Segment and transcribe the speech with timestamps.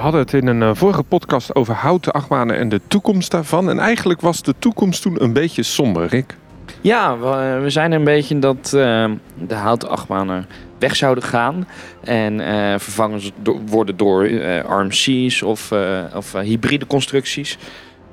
[0.00, 3.70] hadden het in een eh, vorige podcast over houten achtbanen en de toekomst daarvan.
[3.70, 6.36] En eigenlijk was de toekomst toen een beetje somber, Rick.
[6.80, 9.10] Ja, we, we zijn een beetje dat eh,
[9.46, 10.46] de houten achtbanen
[10.78, 11.68] weg zouden gaan.
[12.04, 13.20] En eh, vervangen
[13.66, 17.58] worden door eh, RMC's of, eh, eh, hybride constructies.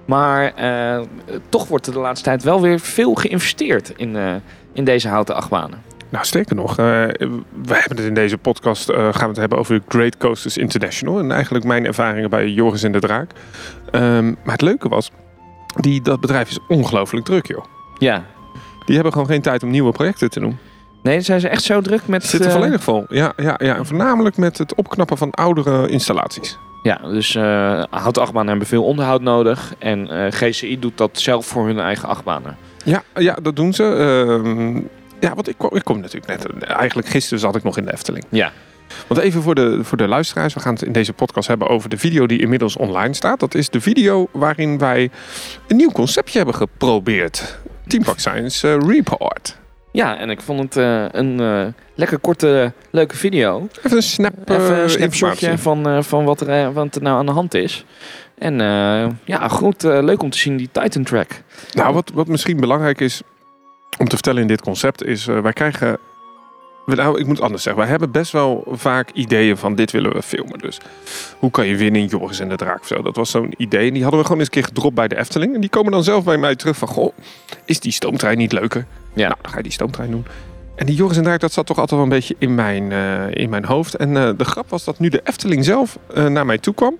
[0.05, 1.01] Maar eh,
[1.49, 4.35] toch wordt er de laatste tijd wel weer veel geïnvesteerd in, eh,
[4.73, 5.81] in deze houten achtbanen.
[6.09, 9.57] Nou, sterker nog, eh, we hebben het in deze podcast eh, gaan we het hebben
[9.57, 11.19] over Great Coasters International.
[11.19, 13.31] En eigenlijk mijn ervaringen bij Joris en de Draak.
[13.91, 15.11] Ehm, maar het leuke was,
[15.75, 17.65] die, dat bedrijf is ongelooflijk druk, joh.
[17.97, 18.23] Ja.
[18.85, 20.57] Die hebben gewoon geen tijd om nieuwe projecten te doen.
[21.03, 22.23] Nee, zijn ze echt zo druk met...
[22.23, 23.05] Ze zitten eh, volledig vol.
[23.09, 26.57] Ja, ja, ja, en voornamelijk met het opknappen van oudere installaties.
[26.83, 29.73] Ja, dus eh houten achtbanen hebben veel onderhoud nodig.
[29.79, 32.57] En GCI doet dat zelf voor hun eigen achtbanen.
[32.83, 33.83] Ja, ja dat doen ze.
[33.83, 34.81] Ehm,
[35.19, 36.63] ja, want ik kom, ik kom natuurlijk net...
[36.63, 38.25] Eigenlijk gisteren zat ik nog in de Efteling.
[38.29, 38.51] Ja.
[39.07, 40.53] Want even voor de, voor de luisteraars.
[40.53, 43.39] We gaan het in deze podcast hebben over de video die inmiddels online staat.
[43.39, 45.09] Dat is de video waarin wij
[45.67, 47.59] een nieuw conceptje hebben geprobeerd.
[47.87, 49.57] Team Park Science eh, Report.
[49.91, 51.65] Ja, en ik vond het eh, een eh,
[51.95, 53.67] lekker korte, leuke video.
[53.77, 57.31] Even een snap Even een snapshotje van, van wat, er, wat er nou aan de
[57.31, 57.85] hand is.
[58.37, 58.59] En
[59.25, 61.41] ja, goed, leuk om te zien die Titan track.
[61.71, 63.21] Nou, wat, wat misschien belangrijk is
[63.97, 65.27] om te vertellen in dit concept is...
[65.27, 65.97] eh, wij krijgen...
[66.95, 67.81] Nou, ik moet anders zeggen.
[67.81, 70.59] Wij hebben best wel vaak ideeën van dit willen we filmen.
[70.59, 70.79] Dus
[71.39, 73.01] hoe kan je winnen in Joris en de Draak of zo?
[73.01, 73.87] Dat was zo'n idee.
[73.87, 75.55] En die hadden we gewoon eens een keer gedropt bij de Efteling.
[75.55, 76.87] En die komen dan zelf bij mij terug van...
[76.87, 77.13] Goh,
[77.65, 78.85] is die stoomtrein niet leuker?
[79.13, 79.27] Ja.
[79.27, 80.25] Nou, dan ga je die stoomtrein doen.
[80.75, 82.91] En die Joris en de Draak, dat zat toch altijd wel een beetje in mijn,
[82.91, 83.95] eh, in mijn hoofd.
[83.95, 86.97] En eh, de grap was dat nu de Efteling zelf naar mij toe kwam.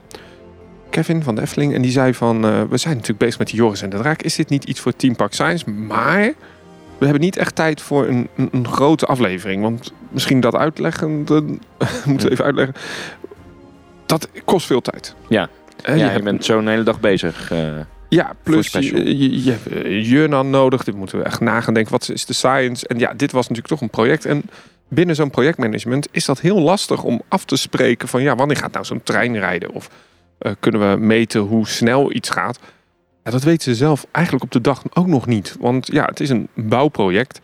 [0.90, 1.74] Kevin van de Efteling.
[1.74, 4.22] En die zei van, we zijn natuurlijk bezig met die Joris en de Draak.
[4.22, 5.70] Is dit niet iets voor Team Park Science?
[5.70, 6.34] Maar
[6.98, 9.62] we hebben niet echt tijd voor een, een, een grote aflevering.
[9.62, 11.60] Want misschien dat uitleggen, dan
[12.06, 12.76] moeten we even uitleggen.
[14.06, 15.16] Dat kost veel tijd.
[15.28, 15.50] Ja.
[15.84, 17.52] Eh, ja, je je bent zo'n hele dag bezig.
[17.52, 17.60] eh.
[18.10, 20.84] ja, plus je, je, je hebt eh, Jurnan nodig.
[20.84, 21.92] Dit moeten we echt na gaan denken.
[21.92, 22.88] Wat is de science?
[22.88, 24.26] En ja, dit was natuurlijk toch een project.
[24.26, 24.44] En
[24.90, 28.74] binnen zo'n projectmanagement is dat heel lastig om af te spreken van ja, wanneer gaat
[28.74, 29.72] nou zo'n trein rijden?
[29.74, 29.90] Of
[30.60, 32.60] kunnen we meten hoe snel iets gaat?
[33.28, 35.56] Ja, dat weten ze zelf eigenlijk op de dag ook nog niet.
[35.60, 37.42] Want ja, het is een bouwproject.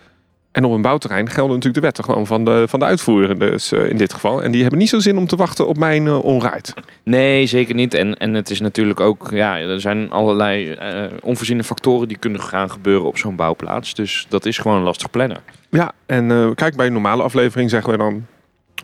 [0.51, 3.39] En op een bouwterrein gelden natuurlijk de wetten gewoon van de, van de uitvoerder.
[3.39, 4.43] Dus eh, in dit geval.
[4.43, 6.73] En die hebben niet zo zin om te wachten op mijn uh, onrijd.
[7.03, 7.93] Nee, zeker niet.
[7.93, 12.41] En, en het is natuurlijk ook, ja, er zijn allerlei eh, onvoorziene factoren die kunnen
[12.41, 13.93] gaan gebeuren op zo'n bouwplaats.
[13.93, 15.41] Dus dat is gewoon lastig plannen.
[15.69, 18.25] Ja, en eh, kijk, bij een normale aflevering zeggen we dan...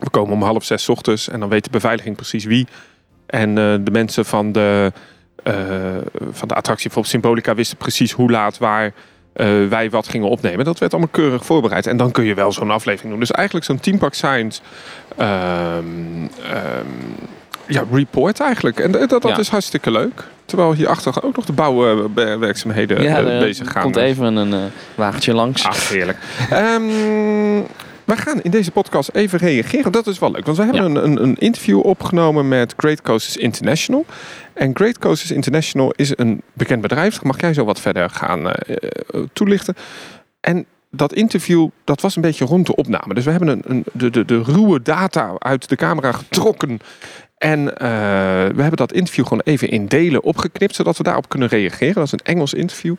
[0.00, 2.66] We komen om half zes 's ochtends en dan weet de beveiliging precies wie.
[3.30, 5.00] En eh, de mensen van de, eh,
[6.30, 8.92] van de attractie, bijvoorbeeld Symbolica, wisten precies hoe laat, waar
[9.32, 10.64] eh, wij wat gingen opnemen.
[10.64, 11.86] Dat werd allemaal keurig voorbereid.
[11.86, 13.20] En dan kun je wel zo'n aflevering doen.
[13.20, 14.60] Dus eigenlijk zo'n Team Park Science
[15.16, 15.84] ehm,
[16.52, 16.86] ehm,
[17.66, 18.80] ja, report eigenlijk.
[18.80, 19.38] En dat, dat Ja.
[19.38, 20.24] is hartstikke leuk.
[20.44, 23.82] Terwijl hierachter ook nog de bouwwerkzaamheden ja, eh, bezig gaan.
[23.82, 24.60] komt even een eh,
[24.94, 25.64] wagentje langs.
[25.66, 26.18] Ach, heerlijk.
[26.50, 27.62] Ehm,
[28.10, 29.92] we gaan in deze podcast even reageren.
[29.92, 33.36] Dat is wel leuk, want we hebben een, een, een interview opgenomen met Great Coasters
[33.36, 34.04] International.
[34.52, 37.22] En Great Coasters International is een bekend bedrijf.
[37.22, 39.74] Mag jij zo wat verder gaan eh, eh, toelichten?
[40.40, 43.14] En dat interview, dat was een beetje rond de opname.
[43.14, 46.78] Dus we hebben een, een, de, de, de ruwe data uit de camera getrokken.
[47.38, 47.88] En eh,
[48.54, 51.94] we hebben dat interview gewoon even in delen opgeknipt, zodat we daarop kunnen reageren.
[51.94, 52.94] Dat is een Engels interview.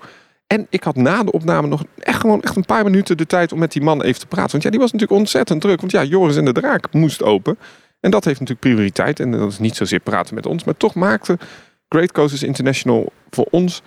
[0.52, 3.52] En ik had na de opname nog echt gewoon echt een paar minuten de tijd
[3.52, 4.52] om met die man even te praten.
[4.52, 5.80] Want ja, die was natuurlijk ontzettend druk.
[5.80, 7.58] Want ja, Joris en de Draak moest open.
[8.00, 9.20] En dat heeft natuurlijk prioriteit.
[9.20, 10.64] En dat is niet zozeer praten met ons.
[10.64, 11.38] Maar toch maakte
[11.90, 13.82] Great Coasters International voor ons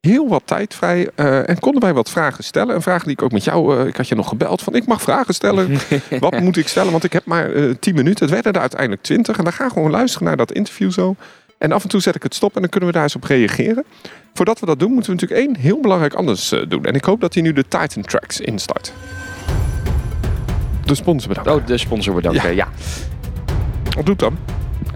[0.00, 1.10] heel wat tijd vrij.
[1.14, 2.74] eh, en konden wij wat vragen stellen.
[2.74, 3.78] En vragen die ik ook met jou...
[3.78, 5.78] eh, ik had je nog gebeld van ik mag vragen stellen.
[6.20, 6.90] wat moet ik stellen?
[6.92, 8.24] Want ik heb maar eh 10 minuten.
[8.24, 9.38] Het werden er uiteindelijk 20.
[9.38, 11.16] En we gaan gewoon luisteren naar dat interview zo.
[11.58, 13.24] En af en toe zet ik het stop en dan kunnen we daar eens op
[13.24, 13.84] reageren.
[14.34, 16.84] Voordat we dat doen, moeten we natuurlijk één heel belangrijk anders eh, doen.
[16.84, 18.92] En ik hoop dat hij nu de Titan Tracks instart.
[20.84, 21.54] De sponsor bedanken.
[21.54, 22.54] Oh, de sponsor bedanken.
[22.54, 22.68] Ja,
[23.96, 24.38] Wat doet dan?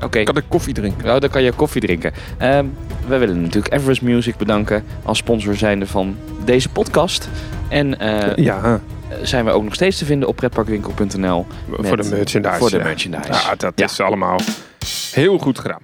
[0.02, 0.22] oké.
[0.22, 1.04] Kan ik koffie drinken?
[1.06, 2.12] Nou, dan kan je koffie drinken.
[2.38, 2.66] Ehm
[3.06, 7.28] we willen natuurlijk Everest Music bedanken als sponsor zijnde van deze podcast.
[7.68, 8.80] En eh, Ja,
[9.22, 11.46] zijn we ook nog steeds te vinden op pretparkwinkel.nl.
[11.70, 12.58] voor de merchandise.
[12.58, 12.82] Voor de ja.
[12.82, 13.32] merchandise.
[13.32, 13.84] Ja, dat Ja.
[13.84, 14.40] is allemaal
[15.14, 15.80] heel goed gedaan.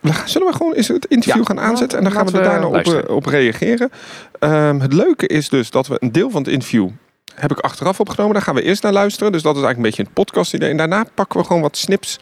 [0.00, 2.32] We gaan- zullen we gewoon eens het interview Ja, gaan aanzetten en dan gaan we
[2.32, 2.74] daarna op,
[3.08, 3.90] eh, op reageren.
[4.38, 6.88] Ehm, het leuke is dus dat we een deel van het interview
[7.34, 8.34] heb ik achteraf opgenomen.
[8.34, 9.32] Daar gaan we eerst naar luisteren.
[9.32, 10.70] Dus dat is eigenlijk een beetje een podcast idee.
[10.70, 12.18] En daarna pakken we gewoon wat snips,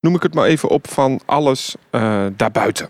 [0.00, 2.88] noem ik het maar even op, van alles eh, daarbuiten.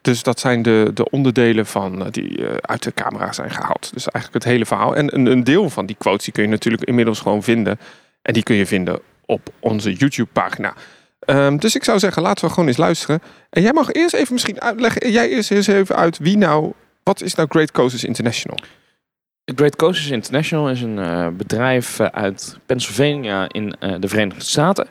[0.00, 3.90] Dus dat zijn de, de onderdelen van, eh, die uit de camera zijn gehaald.
[3.92, 4.96] Dus eigenlijk het hele verhaal.
[4.96, 7.78] En een, een deel van die quotes die kun je natuurlijk inmiddels gewoon vinden.
[8.22, 10.74] En die kun je vinden op onze YouTube-pagina.
[11.18, 13.22] Ehm, dus ik zou zeggen, laten we gewoon eens luisteren.
[13.50, 15.10] En jij mag eerst even misschien uitleggen.
[15.10, 16.72] Jij eerst eens even uit wie nou.
[17.02, 18.58] Wat is nou Great Coasters International?
[19.44, 24.86] Great Coasters International is een eh, bedrijf eh, uit Pennsylvania in eh, de Verenigde Staten.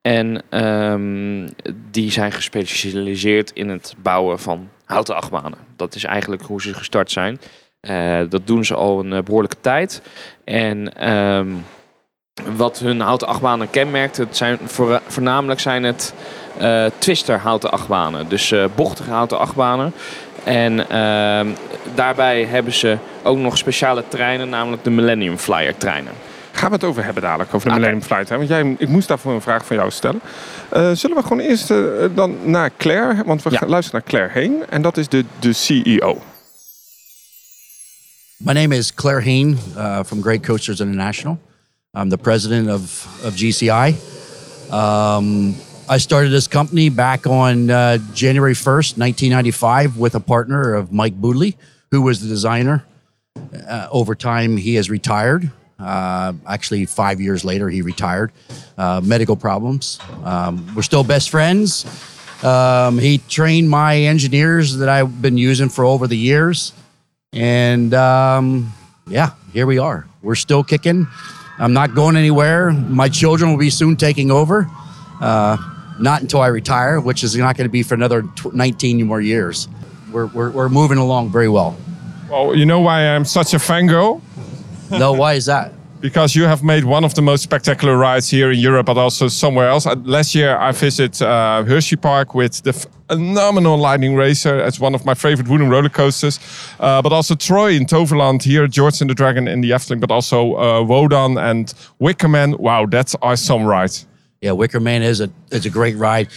[0.00, 1.48] En ehm,
[1.90, 5.58] die zijn gespecialiseerd in het bouwen van houten achtbanen.
[5.76, 7.38] Dat is eigenlijk hoe ze gestart zijn.
[8.28, 10.02] Dat doen ze al een eh, behoorlijke tijd.
[10.44, 11.48] En ehm,
[12.56, 16.14] wat hun houten achtbanen kenmerkt, het zijn voor, voornamelijk zijn het
[16.58, 18.28] eh, twister houten achtbanen.
[18.28, 19.92] Dus eh, bochtige houten achtbanen.
[20.44, 21.46] En ehm,
[21.94, 26.12] daarbij hebben ze ook nog speciale treinen, namelijk de Millennium Flyer treinen.
[26.52, 27.74] Gaan we het over hebben dadelijk, over de.
[27.74, 28.02] Millennium.
[28.08, 28.36] Hè?
[28.36, 30.20] Want jij, ik moest daarvoor een vraag van jou stellen.
[30.68, 31.78] Eh, zullen we gewoon eerst eh,
[32.14, 33.58] dan naar Claire, want we Ja.
[33.58, 34.62] gaan luisteren naar Claire Heen.
[34.70, 36.20] En dat is de, de CEO.
[38.36, 39.30] My name is Claire
[39.76, 41.38] uh, from Great Coasters International.
[41.94, 42.82] I'm the president of,
[43.22, 44.72] of GCI.
[44.72, 45.54] Um,
[45.90, 51.20] I started this company back on uh, January 1st, 1995, with a partner of Mike
[51.20, 51.56] Boodley,
[51.90, 52.82] who was the designer.
[53.68, 55.50] Uh, over time, he has retired.
[55.78, 58.32] Uh, actually, five years later, he retired.
[58.78, 59.98] Uh, medical problems.
[60.24, 61.84] Um, we're still best friends.
[62.42, 66.72] Um, he trained my engineers that I've been using for over the years.
[67.34, 68.72] And um,
[69.06, 70.06] yeah, here we are.
[70.22, 71.06] We're still kicking.
[71.62, 72.72] I'm not going anywhere.
[72.72, 74.68] My children will be soon taking over.
[75.20, 75.56] Uh,
[76.00, 79.68] not until I retire, which is not going to be for another 19 more years.
[80.10, 81.76] We're, we're, we're moving along very well.
[82.28, 84.20] Well, you know why I'm such a fangirl?
[84.90, 85.72] No, why is that?
[86.00, 89.28] Because you have made one of the most spectacular rides here in Europe, but also
[89.28, 89.86] somewhere else.
[89.86, 92.72] Uh, last year, I visited uh, Hershey Park with the
[93.12, 94.58] phenomenal Lightning Racer.
[94.58, 96.40] It's one of my favorite wooden roller coasters.
[96.80, 100.10] Uh, but also Troy in Toverland here, George and the Dragon in the Efteling, but
[100.10, 102.58] also uh, Wodan and Wickerman.
[102.58, 103.92] Wow, that's awesome ride.
[104.40, 106.28] Yeah, Wickerman is a is a great ride.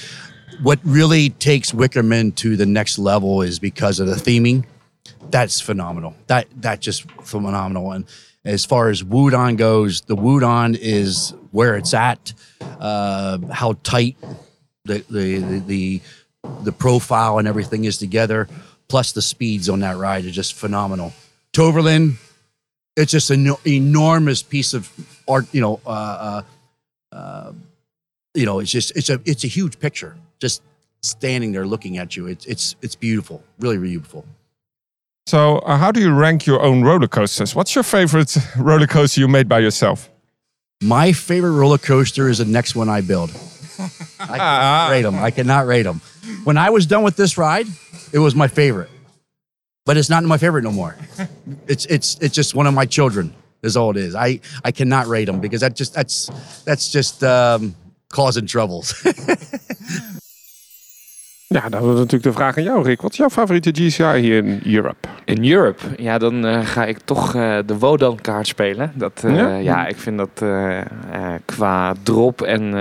[0.64, 4.66] What really takes Wickerman to the next level is because of the theming.
[5.32, 6.14] That's phenomenal.
[6.28, 7.92] That that just phenomenal.
[7.92, 8.06] And
[8.44, 12.34] as far as Wudon goes, the Wudon is where it's at.
[12.62, 14.18] Uh, how tight
[14.86, 16.02] the the the the,
[16.64, 18.48] the profile and everything is together.
[18.88, 21.12] Plus the speeds on that ride are just phenomenal.
[21.54, 22.18] Toverland,
[22.96, 24.92] it's just an enormous piece of
[25.28, 25.46] art.
[25.52, 25.80] You know.
[25.86, 26.42] Uh,
[27.12, 27.54] uh,
[28.36, 30.16] you know, it's just it's a it's a huge picture.
[30.40, 30.62] Just
[31.02, 34.26] standing there looking at you, it's it's it's beautiful, really beautiful.
[35.28, 37.56] So, uh, how do you rank your own roller coasters?
[37.56, 40.10] What's your favorite roller coaster you made by yourself?
[40.84, 43.32] My favorite roller coaster is the next one I build.
[44.20, 45.16] I cannot rate them.
[45.16, 46.02] I cannot rate them.
[46.44, 47.68] When I was done with this ride,
[48.14, 48.90] it was my favorite,
[49.86, 50.96] but it's not my favorite no more.
[51.68, 53.34] It's it's it's just one of my children.
[53.62, 54.14] Is all it is.
[54.14, 56.30] I I cannot rate them because that just that's
[56.66, 57.76] that's just um,
[58.10, 58.94] causing troubles.
[61.56, 63.02] Ja, dan is natuurlijk de vraag aan jou, Rick.
[63.02, 65.08] Wat is jouw favoriete GCI hier in Europe?
[65.26, 68.92] In Europe, ja, dan eh, ga ik toch eh, de Wodan-kaart spelen.
[68.96, 69.56] Dat, eh, Ja?
[69.56, 69.88] ja?
[69.88, 70.46] ik vind dat
[71.46, 72.72] qua drop en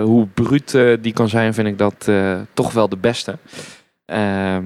[0.00, 2.10] hoe bruut die kan zijn, vind ik dat
[2.52, 3.38] toch wel de beste.
[4.04, 4.64] Ehm,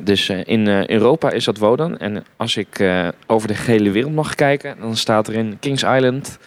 [0.00, 1.98] dus in Europa is dat Wodan.
[1.98, 2.84] En als ik
[3.26, 6.38] over de gele wereld mag kijken, dan staat er in Kings Island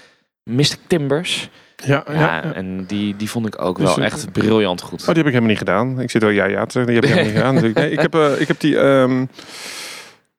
[0.44, 1.50] Mystic Timbers.
[1.75, 5.00] Ja, Ja, en die, die vond ik ook Dus wel het- echt briljant goed.
[5.01, 6.00] Oh, die heb ik helemaal niet gedaan.
[6.01, 6.91] Ik zit wel ja ja te zeggen.
[6.94, 7.53] Die heb ik helemaal niet gedaan.
[7.62, 7.79] natuurlijk.
[7.79, 9.25] Nee, ik heb, eh, ik heb die, ehm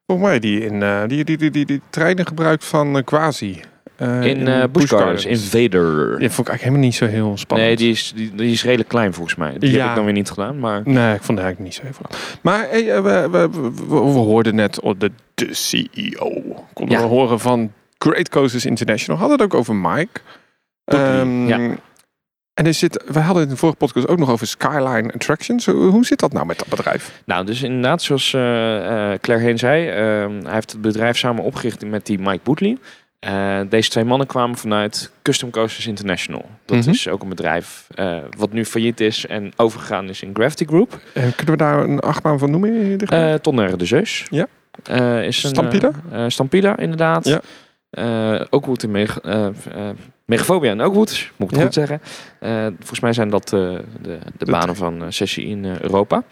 [0.07, 3.61] volgens mij die in eh, die, die, die, die, die treinen gebruikt van eh, Quasi.
[3.97, 6.19] Eh, in eh Busch Gardens, Invader.
[6.19, 7.69] Die vond ik eigenlijk helemaal niet zo heel spannend.
[7.69, 9.59] Nee, die is, die, die is redelijk klein volgens mij.
[9.59, 9.79] Die Ja.
[9.81, 10.59] heb ik dan weer niet gedaan.
[10.59, 12.07] Maar Nee, ik vond het eigenlijk niet zo heel veel.
[12.43, 13.51] Maar hey, eh, we, we,
[13.89, 16.33] we, we hoorden net oh, de, de CEO.
[16.73, 19.19] Konden we horen van Great Coasters International.
[19.21, 20.21] Hadden het ook over Mike.
[20.87, 21.59] Ehm, ja.
[22.55, 25.67] En er zit, we hadden het in de vorige podcast ook nog over Skyline Attractions.
[25.67, 27.21] Hoe, zit dat nou met dat bedrijf?
[27.25, 28.41] Nou, dus inderdaad, zoals eh,
[29.21, 32.77] Claire Heen zei, ehm, hij heeft het bedrijf samen opgericht met die Mike Boetley.
[33.19, 36.45] Eh, deze twee mannen kwamen vanuit Custom Coasters International.
[36.65, 36.91] Dat Mhm.
[36.91, 37.87] is ook een bedrijf
[38.37, 41.01] wat nu failliet is en overgegaan is in Gravity Group.
[41.13, 42.99] Eh, kunnen we daar een achtbaan van noemen?
[43.13, 44.27] Uh, Tonnerre de Zeus.
[44.31, 44.47] Ja.
[45.23, 45.91] Is een, Stampila?
[46.29, 47.25] Stampila, inderdaad.
[47.25, 47.41] Ja.
[47.91, 49.53] Eh, Oakwood en Meg eh, eh,
[50.25, 51.65] Megafobia en Oakwood, moet ik het Ja.
[51.65, 52.01] goed zeggen.
[52.77, 53.83] Volgens mij zijn dat de,
[54.39, 56.23] de banen van Sessie in Europa.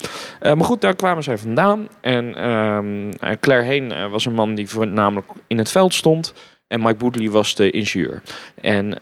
[0.42, 1.88] Maar goed, daar kwamen zij vandaan.
[2.00, 6.34] En ehm, eh, Claire Heen was een man die voornamelijk in het veld stond.
[6.66, 8.22] En Mike Boodley was de ingenieur.
[8.60, 8.98] En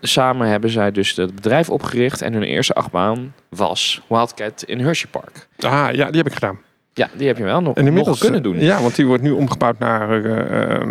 [0.00, 2.22] samen hebben zij dus het bedrijf opgericht.
[2.22, 5.48] En hun eerste achtbaan was Wildcat in Hershey Park.
[5.58, 6.58] Ah, ja, die heb ik gedaan.
[6.92, 8.58] Ja, die heb je wel nog, En inmiddels nog kunnen doen.
[8.60, 10.24] Ja, want die wordt nu omgebouwd naar...
[10.24, 10.88] eh,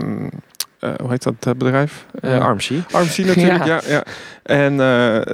[0.80, 2.06] eh, hoe heet dat eh, bedrijf?
[2.22, 2.70] Uh, RMC.
[2.92, 3.82] RMC natuurlijk, ja.
[3.88, 4.04] ja,
[4.44, 5.32] En uh,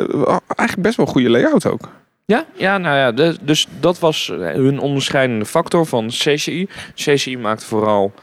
[0.55, 1.89] eigenlijk best wel goede layout ook.
[2.25, 6.67] Ja, ja, nou ja, de, dus dat was hun onderscheidende factor van CCI.
[6.95, 8.13] CCI maakt vooral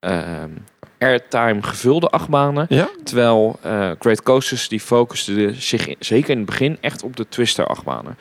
[0.00, 0.50] ehm,
[0.98, 2.66] airtime gevulde achtbanen.
[2.68, 2.88] Ja?
[3.04, 3.58] Terwijl
[3.98, 8.18] Great Coasters die focuste zich zeker in het begin echt op de twister achtbanen.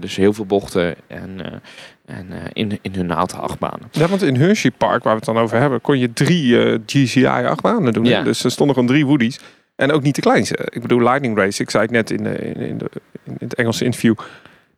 [0.00, 1.62] Dus heel veel bochten en,
[2.10, 3.88] uh, en in, in hun aantal achtbanen.
[3.90, 7.26] Ja, want in Hershey Park, waar we het dan over hebben, kon je drie GCI
[7.26, 8.04] achtbanen doen.
[8.04, 8.22] Ja.
[8.22, 9.38] Dus er stonden gewoon drie Woody's.
[9.76, 10.68] En ook niet de kleinste.
[10.70, 12.90] Ik bedoel, Lightning Race, ik zei het net in, de, in, de,
[13.24, 14.14] in het Engelse interview.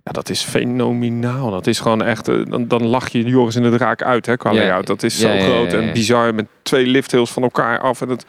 [0.02, 1.50] Ja, dat is fenomenaal.
[1.50, 2.28] Dat is gewoon echt.
[2.28, 4.86] Eh, dan, dan lach je Joris in de draak uit, hè, qua layout.
[4.86, 8.00] Dat is zo groot en bizar met twee lifthills van elkaar af.
[8.00, 8.24] En het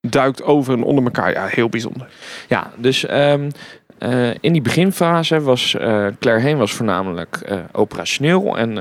[0.00, 1.32] duikt over en onder elkaar.
[1.32, 2.08] Ja, heel bijzonder.
[2.48, 3.50] Ja, dus um,
[3.98, 8.76] uh, in die beginfase was uh, Claire Heen was voornamelijk uh, operationeel en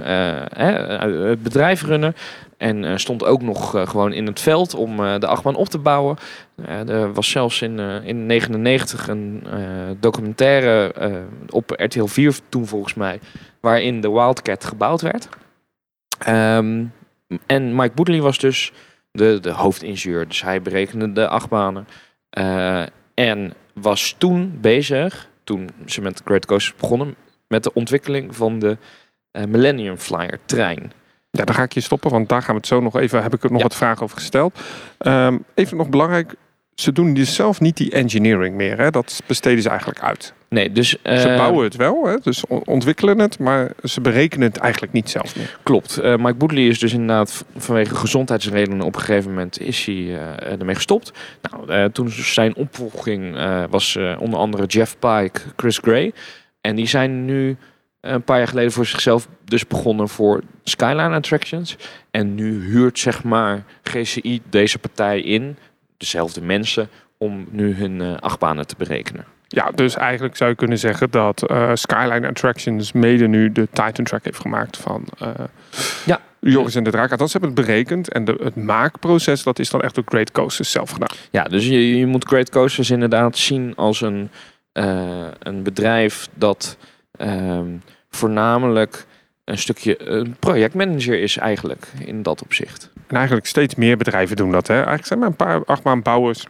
[1.30, 2.16] het bedrijf runnen.
[2.58, 6.18] En stond ook nog gewoon in het veld om de achtbaan op te bouwen.
[6.66, 9.44] er was zelfs in 1999 een
[10.00, 10.94] documentaire
[11.50, 13.20] op RTL 4 toen volgens mij,
[13.60, 15.30] waarin de Wildcat gebouwd werd.
[16.28, 16.92] Um,
[17.46, 18.72] en Mike Boedley was dus
[19.12, 21.88] de, de hoofdingenieur, dus hij berekende de achtbanen.
[23.14, 27.16] en was toen bezig, toen ze met Great Coast begonnen,
[27.48, 28.78] met de ontwikkeling van de
[29.32, 30.92] uh, Millennium Flyer trein.
[31.32, 33.34] Ja, daar ga ik je stoppen, want daar gaan we het zo nog even, heb
[33.34, 34.60] ik er nog wat vragen over gesteld.
[35.00, 36.36] Um, even nog belangrijk,
[36.76, 38.78] ze doen dus zelf niet die engineering meer.
[38.78, 38.90] Hè?
[38.90, 40.34] Dat besteden ze eigenlijk uit.
[40.50, 40.90] Nee, dus...
[40.90, 42.18] ze eh, bouwen het wel, hè?
[42.18, 45.58] dus ontwikkelen het, maar ze berekenen het eigenlijk niet zelf meer.
[45.64, 46.00] Klopt.
[46.04, 50.52] Uh, Mike Boodley is dus inderdaad vanwege gezondheidsredenen op een gegeven moment is hij uh,
[50.60, 51.12] ermee gestopt.
[51.42, 53.38] Nou, toen zijn opvolging
[53.70, 56.14] was onder andere Jeff Pike, Chris Gray.
[56.62, 57.58] En die zijn nu
[58.02, 61.78] een paar jaar geleden voor zichzelf dus begonnen voor Skyline Attractions.
[62.12, 65.58] En nu huurt zeg maar GCI deze partij in
[66.04, 69.26] dezelfde mensen om nu hun uh, achtbanen te berekenen.
[69.48, 74.06] Ja, dus eigenlijk zou je kunnen zeggen dat uh, Skyline Attractions mede nu de Titan
[74.06, 75.30] Track heeft gemaakt van uh,
[76.06, 76.20] ja.
[76.40, 77.18] Joris en de Draak.
[77.18, 80.32] Dat ze hebben het berekend en de, het maakproces dat is dan echt door Great
[80.32, 81.16] Coasters zelf gedaan.
[81.32, 84.30] Ja, dus je, je moet Great Coasters inderdaad zien als een,
[84.74, 86.78] uh, een bedrijf dat
[87.12, 87.68] ehm,
[88.10, 89.06] voornamelijk
[89.44, 92.92] een stukje een projectmanager is eigenlijk in dat opzicht.
[93.14, 94.68] En eigenlijk steeds meer bedrijven doen dat.
[94.68, 94.74] Hè?
[94.74, 96.46] Eigenlijk zijn maar een paar achtbaanbouwers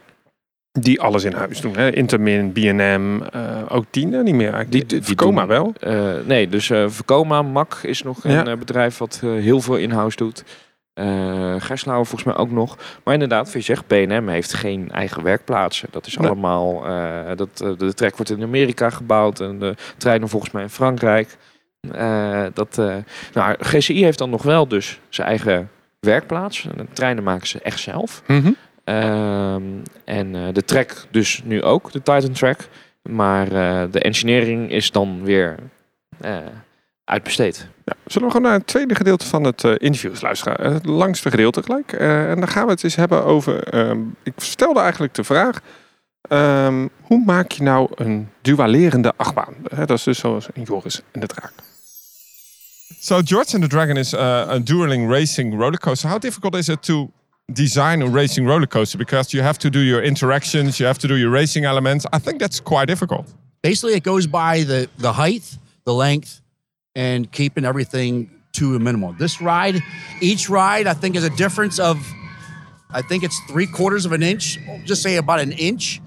[0.72, 1.76] die alles in huis doen.
[1.76, 1.94] Hè?
[1.94, 4.70] Intermin, B&M, uh, ook Tina niet meer eigenlijk.
[4.70, 5.72] Die, die, die wel?
[5.80, 10.44] Uh, nee, dus uh, Vekoma, MAC is nog een bedrijf wat heel veel in-house doet.
[10.94, 12.78] Uh, Gerslauer volgens mij ook nog.
[13.04, 15.88] Maar inderdaad, wat je zegt, B&M heeft geen eigen werkplaatsen.
[15.90, 16.82] Dat is allemaal...
[17.36, 21.36] dat, de trek wordt in Amerika gebouwd en de treinen volgens mij in Frankrijk.
[22.54, 22.76] dat,
[23.32, 25.68] nou, GCI heeft dan nog wel dus zijn eigen
[26.04, 26.62] werkplaats.
[26.76, 28.22] De treinen maken ze echt zelf.
[28.26, 28.56] Mm
[30.04, 32.58] en uh, de track dus nu ook, de Titan track.
[33.02, 35.56] Maar uh, de engineering is dan weer
[36.24, 36.36] uh,
[37.04, 37.68] uitbesteed.
[37.84, 40.72] Ja, zullen we gewoon naar het tweede gedeelte van het interview luisteren?
[40.72, 41.92] Het langste gedeelte gelijk.
[41.92, 43.74] en dan gaan we het eens hebben over...
[43.74, 45.60] Um, ik stelde eigenlijk de vraag...
[46.28, 49.54] Um, hoe maak je nou een dualerende achtbaan?
[49.76, 51.52] dat is dus zoals een Joris en de Draak.
[53.00, 56.08] So George and the Dragon is uh, a dueling racing roller coaster.
[56.08, 57.12] How difficult is it to
[57.52, 61.08] design a racing roller coaster because you have to do your interactions, you have to
[61.08, 62.06] do your racing elements.
[62.12, 63.26] I think that's quite difficult.
[63.62, 66.40] Basically, it goes by the the height, the length,
[66.94, 69.16] and keeping everything to a minimum.
[69.18, 69.82] This ride,
[70.20, 71.98] each ride, I think, is a difference of,
[72.90, 74.58] I think it's three quarters of an inch.
[74.84, 76.00] Just say about an inch,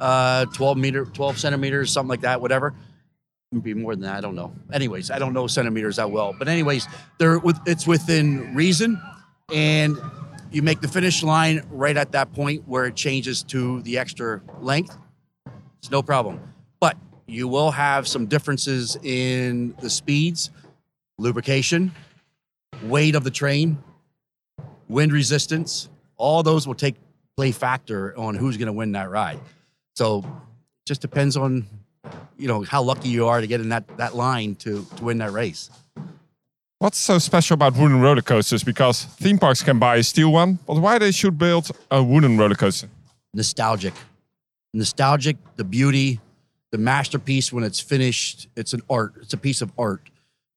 [0.00, 2.74] uh, twelve meter, twelve centimeters, something like that, whatever.
[3.62, 4.16] Be more than that.
[4.16, 4.54] I don't know.
[4.72, 6.34] Anyways, I don't know centimeters that well.
[6.38, 6.86] But anyways,
[7.18, 9.00] they're with it's within reason,
[9.52, 9.96] and
[10.50, 14.40] you make the finish line right at that point where it changes to the extra
[14.60, 14.96] length.
[15.78, 16.40] It's no problem.
[16.80, 16.96] But
[17.26, 20.50] you will have some differences in the speeds,
[21.18, 21.92] lubrication,
[22.84, 23.82] weight of the train,
[24.88, 25.88] wind resistance.
[26.16, 26.96] All those will take
[27.36, 29.40] play factor on who's going to win that ride.
[29.96, 30.24] So
[30.86, 31.66] just depends on
[32.36, 35.18] you know how lucky you are to get in that that line to to win
[35.18, 35.70] that race.
[36.78, 38.62] What's so special about wooden roller coasters?
[38.62, 42.36] Because theme parks can buy a steel one, but why they should build a wooden
[42.36, 42.88] roller coaster?
[43.32, 43.94] Nostalgic.
[44.74, 46.20] Nostalgic, the beauty,
[46.72, 49.14] the masterpiece when it's finished, it's an art.
[49.22, 50.10] It's a piece of art.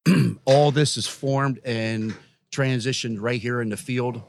[0.46, 2.16] All this is formed and
[2.52, 4.22] transitioned right here in the field.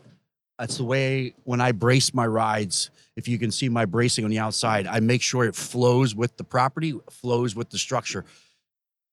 [0.59, 4.31] That's the way when I brace my rides, if you can see my bracing on
[4.31, 8.25] the outside, I make sure it flows with the property, flows with the structure.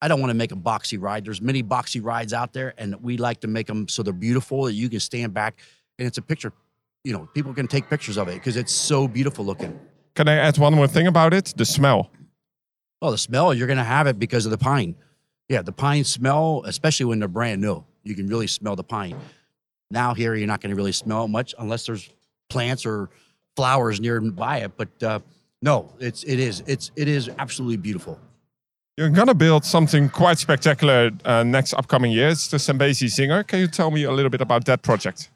[0.02, 1.26] I don't want to make a boxy ride.
[1.26, 4.66] There's many boxy rides out there, and we like to make them so they're beautiful
[4.66, 5.58] that you can stand back
[5.98, 6.54] and it's a picture
[7.06, 9.80] you know, people can take pictures of it because it's so beautiful looking.
[10.16, 11.54] Can I add one more thing about it?
[11.56, 12.10] The smell.
[13.02, 14.96] Oh, the smell, you're going to have it because of the pine.
[15.48, 19.16] Yeah, the pine smell, especially when they're brand new, you can really smell the pine.
[19.92, 22.10] Now, here, you're not going to really smell much unless there's
[22.50, 23.12] plants or
[23.56, 24.74] flowers nearby it.
[24.78, 25.20] But uh,
[25.62, 28.20] no, it's, it is, it's, it is absolutely beautiful.
[28.98, 32.30] You're gonna build something quite spectacular uh, next upcoming year.
[32.30, 33.44] It's the Zambezi Singer.
[33.44, 35.30] Can you tell me a little bit about that project?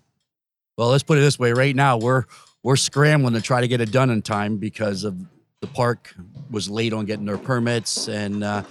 [0.78, 1.52] Well, let's put it this way.
[1.52, 2.24] Right now, we're
[2.64, 5.18] we're scrambling to try to get it done in time because of
[5.60, 6.16] the park
[6.50, 8.64] was late on getting their permits, and uh,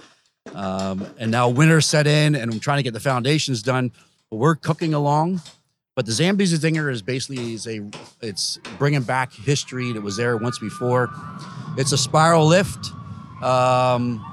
[0.55, 3.91] um, and now winter set in, and I'm trying to get the foundations done.
[4.31, 5.41] But we're cooking along.
[5.99, 7.81] But the Zambezi Zinger is basically is a
[8.21, 11.09] it's bringing back history that was there once before.
[11.77, 12.93] It's a spiral lift.
[13.43, 14.23] Um,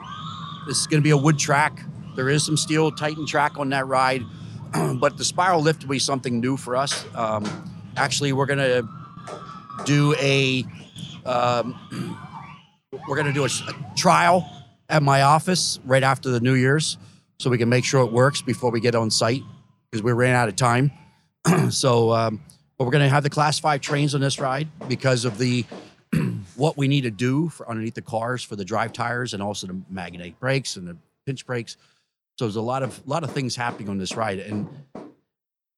[0.69, 1.83] is going to be a wood track.
[2.15, 4.23] There is some steel Titan track on that ride,
[5.01, 7.05] but the spiral lift will be something new for us.
[7.17, 7.45] Um,
[7.97, 8.89] actually, we're going to
[9.85, 10.65] do a
[11.25, 11.75] um,
[13.09, 14.49] we're going to do a, a trial
[14.89, 16.97] at my office right after the New Year's,
[17.41, 19.43] so we can make sure it works before we get on site
[19.91, 20.93] because we ran out of time.
[21.71, 22.41] so, um,
[22.79, 25.65] but we're going to have the class five trains on this ride because of the
[26.57, 29.67] what we need to do for underneath the cars for the drive tires and also
[29.67, 31.77] the magnetic brakes and the pinch brakes.
[32.39, 34.69] So there's a lot of lot of things happening on this ride, and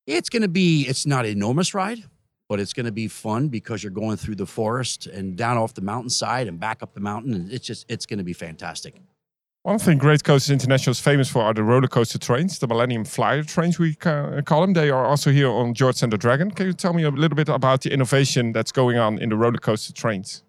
[0.06, 2.02] it's going to be it's not an enormous ride,
[2.48, 5.75] but it's going to be fun because you're going through the forest and down off
[5.75, 9.00] the mountainside and back up the mountain, and it's just it's going to be fantastic.
[9.68, 13.04] One thing Great Coasters International is famous for are the roller coaster trains, the Millennium
[13.04, 14.72] Flyer trains, we call them.
[14.72, 16.50] They are also here on George and the Dragon.
[16.50, 19.37] Can you tell me a little bit about the innovation that's going on in the
[19.37, 20.42] roller coaster trains?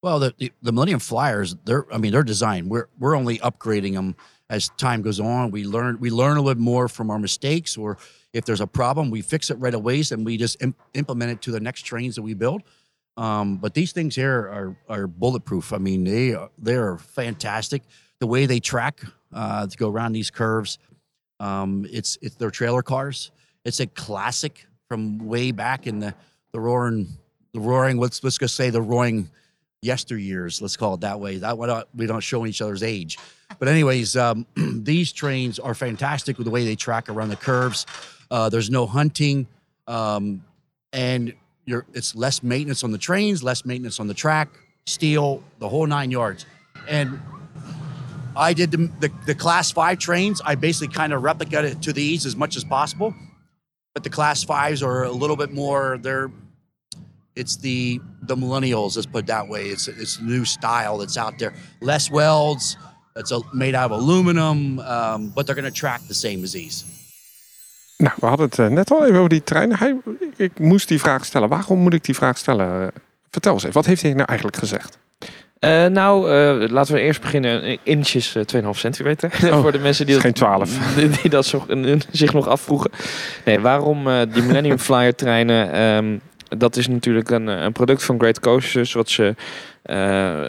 [0.00, 2.70] Well, the, the, the Millennium Flyers, they're I mean they're designed.
[2.70, 4.14] We're we're only upgrading them
[4.48, 5.50] as time goes on.
[5.50, 7.98] We learn we learn a little more from our mistakes, or
[8.32, 11.42] if there's a problem, we fix it right away, and we just im- implement it
[11.42, 12.62] to the next trains that we build.
[13.16, 15.72] Um, but these things here are are bulletproof.
[15.72, 17.82] I mean, they are, they are fantastic.
[18.22, 19.00] The way they track
[19.34, 20.78] uh, to go around these curves,
[21.40, 23.32] um, it's it's their trailer cars.
[23.64, 26.14] It's a classic from way back in the
[26.52, 27.08] the roaring
[27.52, 27.98] the roaring.
[27.98, 29.28] Let's let's just say the roaring
[29.84, 30.62] yesteryears.
[30.62, 31.38] Let's call it that way.
[31.38, 33.18] That way we don't show each other's age.
[33.58, 37.86] But anyways, um, these trains are fantastic with the way they track around the curves.
[38.30, 39.48] Uh, there's no hunting,
[39.88, 40.44] um,
[40.92, 44.48] and you're, it's less maintenance on the trains, less maintenance on the track,
[44.86, 46.46] steel, the whole nine yards.
[46.86, 47.20] And
[48.36, 50.40] I did the, the, the class five trains.
[50.44, 53.14] I basically kind of replicated it to these as much as possible.
[53.94, 56.30] But the class fives are a little bit more, they're
[57.34, 58.96] it's the the millennials.
[58.96, 59.68] Let's put it that way.
[59.68, 61.52] It's it's new style that's out there.
[61.80, 62.76] Less welds.
[63.14, 66.52] It's a, made out of aluminum, um, but they're going to track the same as
[66.52, 66.84] these.
[67.98, 69.76] Nou, we hadden het eh, net al even over die trein.
[69.76, 69.96] Hij,
[70.36, 71.48] ik, moest die vraag stellen.
[71.48, 72.92] Waarom moet ik die vraag stellen?
[73.30, 74.98] Vertel eens even, wat heeft hij nou eigenlijk gezegd?
[75.62, 77.78] Eh, nou, eh, laten we eerst beginnen.
[77.82, 79.30] Inches eh, 2,5 centimeter.
[79.62, 80.78] Voor de mensen die, dat, geen 12.
[80.96, 81.66] die, die dat zo,
[82.10, 82.90] zich nog afvroegen.
[83.44, 85.72] Nee, waarom die Millennium Flyer treinen?
[85.72, 86.18] ehm,
[86.58, 89.34] dat is natuurlijk een, een product van Great Coasters wat ze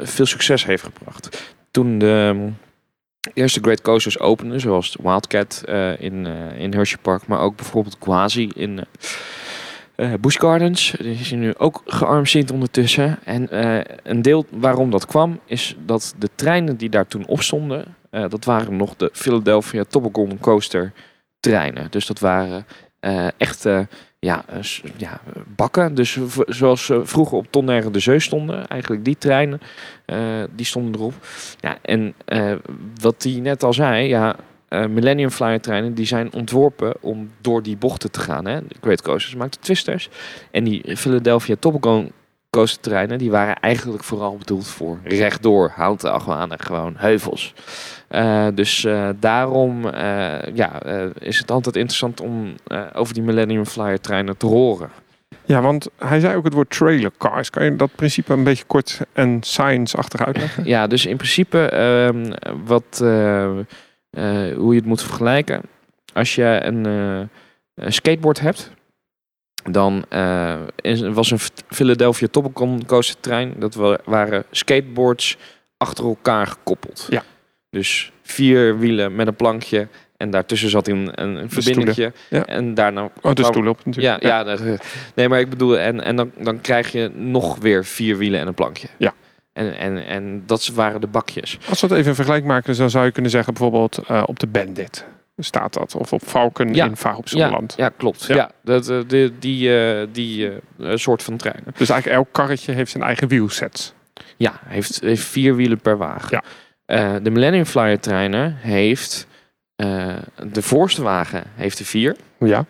[0.03, 1.53] veel succes heeft gebracht.
[1.71, 2.49] Toen de ehm,
[3.33, 5.63] eerste Great Coasters openden, zoals Wildcat
[5.99, 6.25] in,
[6.57, 8.85] in Hershey Park, maar ook bijvoorbeeld Quasi in
[9.95, 10.95] eh eh, Busch Gardens.
[10.99, 13.19] Die is nu ook gearmseerd ondertussen.
[13.23, 17.41] En eh, een deel waarom dat kwam, is dat de treinen die daar toen op
[17.41, 20.91] stonden, eh, dat waren nog de Philadelphia Toboggan Coaster
[21.39, 21.87] treinen.
[21.91, 22.65] Dus dat waren
[23.37, 23.87] echte
[24.19, 24.45] ja,
[24.97, 25.21] ja,
[25.55, 25.95] bakken.
[25.95, 29.61] Dus zoals ze vroeger op Tonnerre de Zeus stonden, eigenlijk die treinen,
[30.55, 31.13] die stonden erop.
[31.59, 32.13] Ja, en
[33.01, 34.35] wat die net al zei, ja,
[34.73, 38.45] eh, Millennium Flyer treinen die zijn ontworpen om door die bochten te gaan.
[38.45, 38.59] Hè?
[38.67, 40.09] De Great Coasters maakten twisters.
[40.51, 42.11] En die Philadelphia Toboggan
[42.49, 47.53] Coaster treinen die waren eigenlijk vooral bedoeld voor rechtdoor houten achtbanen, gewoon heuvels.
[48.07, 49.83] Eh, dus eh, daarom
[50.53, 50.83] ja,
[51.19, 52.55] is het altijd interessant om
[52.93, 54.89] over die Millennium Flyer treinen te horen.
[55.45, 57.49] Ja, want hij zei ook het woord trailer cars.
[57.49, 60.65] Kan je dat principe een beetje kort en science-achtig uitleggen?
[60.65, 62.31] Ja, dus in principe ehm,
[62.65, 63.03] wat,
[64.13, 65.61] eh, hoe je het moet vergelijken.
[66.13, 68.71] Als je een, eh, een skateboard hebt,
[69.71, 70.55] dan eh,
[71.11, 73.53] was een Philadelphia Toboggan coaster trein.
[73.57, 75.37] Dat wa- waren skateboards
[75.77, 77.07] achter elkaar gekoppeld.
[77.09, 77.23] Ja.
[77.69, 82.13] Dus vier wielen met een plankje en daartussen zat een, een, een verbindingje.
[82.29, 82.45] Ja.
[82.45, 84.23] En daarna Oh, de stoel op natuurlijk.
[84.23, 84.43] ja, ja.
[84.43, 84.61] dat,
[85.15, 88.47] nee, maar ik bedoel, en, en dan, dan krijg je nog weer vier wielen en
[88.47, 88.87] een plankje.
[88.97, 89.13] Ja.
[89.53, 91.57] En, en, en dat waren de bakjes.
[91.69, 94.39] Als we het even een vergelijk maken, dan zou je kunnen zeggen bijvoorbeeld eh, op
[94.39, 95.05] de Bandit.
[95.37, 95.95] staat dat.
[95.95, 96.85] Of op Valken Ja.
[96.85, 98.23] in op Ja, ja, klopt.
[98.25, 98.35] Ja.
[98.35, 98.51] Ja.
[98.61, 100.51] dat, eh, die die, eh, die
[100.93, 101.73] soort van treinen.
[101.77, 103.93] Dus eigenlijk elk karretje heeft zijn eigen wielset.
[104.37, 106.41] Ja, heeft, heeft vier wielen per wagen.
[106.85, 107.19] Ja.
[107.19, 109.27] De Millennium Flyer treinen heeft...
[109.75, 112.15] de voorste wagen heeft er vier.
[112.39, 112.65] Ja.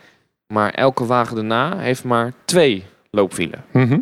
[0.48, 3.64] Maar elke wagen daarna heeft maar twee loopwielen.
[3.72, 4.00] Mhm.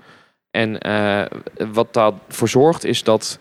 [0.51, 1.25] En eh,
[1.71, 3.39] wat daarvoor zorgt is dat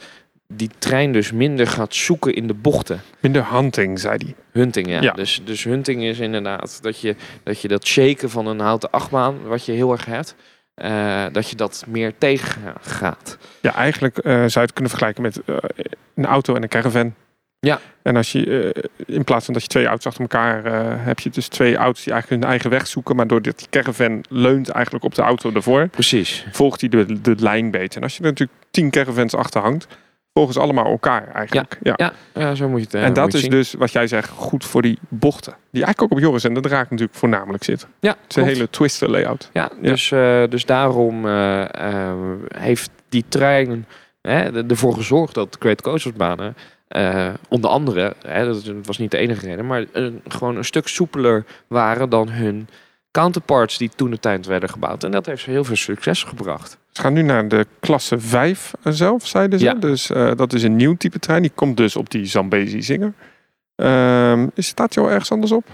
[0.52, 3.00] die trein dus minder gaat zoeken in de bochten.
[3.20, 4.34] Minder hunting, zei hij.
[4.52, 5.00] Hunting, ja.
[5.00, 5.12] Ja.
[5.12, 9.42] Dus, dus hunting is inderdaad dat je, dat je dat shaken van een houten achtbaan,
[9.42, 10.34] wat je heel erg hebt,
[10.74, 13.38] eh, dat je dat meer tegen gaat.
[13.60, 15.40] Ja, eigenlijk eh, zou je het kunnen vergelijken met
[16.14, 17.14] een auto en een caravan.
[17.60, 17.80] Ja.
[18.02, 20.72] En als je eh, in plaats van dat je twee auto's achter elkaar eh,
[21.04, 24.24] heb je dus twee auto's die eigenlijk hun eigen weg zoeken, maar doordat die caravan
[24.28, 26.46] leunt eigenlijk op de auto ervoor, Precies.
[26.52, 27.96] volgt hij de, de lijn beter.
[27.96, 29.86] En als je er natuurlijk tien caravans achter hangt,
[30.32, 31.78] volgen ze allemaal elkaar eigenlijk.
[31.82, 31.92] Ja.
[31.96, 33.50] Ja, ja zo moet je het eh, En dat is zien.
[33.50, 35.52] dus wat jij zegt goed voor die bochten.
[35.70, 37.88] Die eigenlijk ook op Joris en de draak natuurlijk voornamelijk zitten.
[38.00, 39.50] Ja, Het is een hele twister layout.
[39.52, 40.08] Ja, dus,
[40.50, 41.26] dus daarom
[42.56, 43.86] heeft die trein
[44.20, 46.54] hè, er- ervoor gezorgd dat Great Coastersbanen
[46.90, 50.88] eh onder andere, hè, dat was niet de enige reden, maar een, gewoon een stuk
[50.88, 52.68] soepeler waren dan hun
[53.10, 55.04] counterparts die toen de tijd werden gebouwd.
[55.04, 56.78] En dat heeft ze heel veel succes gebracht.
[56.90, 59.64] Ze gaan nu naar de klasse 5 zelf, zeiden ze.
[59.64, 59.74] Ja.
[59.74, 61.42] Dus eh, dat is een nieuw type trein.
[61.42, 63.12] Die komt dus op die Zambezi Zinger.
[63.76, 65.64] Ehm, is staat die al ergens anders op?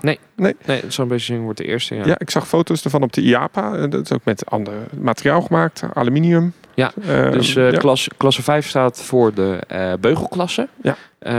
[0.66, 1.94] Nee, zo'n beetje wordt de eerste.
[1.94, 2.06] Ja.
[2.06, 2.18] Ja.
[2.18, 3.74] ik zag foto's ervan op de IAPA.
[3.74, 5.82] Eh, Dat is ook met ander materiaal gemaakt.
[5.94, 6.52] Aluminium.
[6.76, 7.78] Ja, Ehm, Dus eh, ja.
[7.78, 10.68] klasse, klasse 5 staat voor de eh, beugelklasse.
[10.82, 10.96] Ja.
[11.18, 11.32] Eh,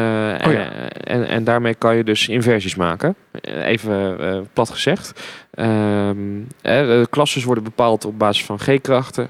[0.48, 0.70] Oh ja.
[1.04, 3.16] en, en, daarmee kan je dus inversies maken.
[3.42, 4.18] Even
[4.54, 5.22] plat gezegd.
[5.54, 6.18] Ehm,
[6.62, 9.30] eh, de klasses worden bepaald op basis van G-krachten.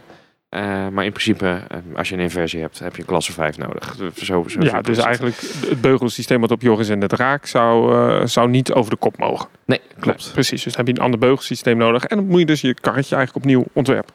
[0.50, 3.96] Eh, maar in principe, eh, als je een inversie hebt, heb je klasse 5 nodig.
[3.98, 5.06] Zo, zo, zo ja, dus het.
[5.06, 5.36] eigenlijk
[5.70, 9.18] het beugelsysteem wat op Joris en de Draak zou, eh, zou niet over de kop
[9.18, 9.50] mogen.
[9.66, 10.24] Nee, klopt.
[10.24, 12.06] Nee, precies, dus dan heb je een ander beugelsysteem nodig.
[12.06, 14.14] En dan moet je dus je karretje eigenlijk opnieuw ontwerpen.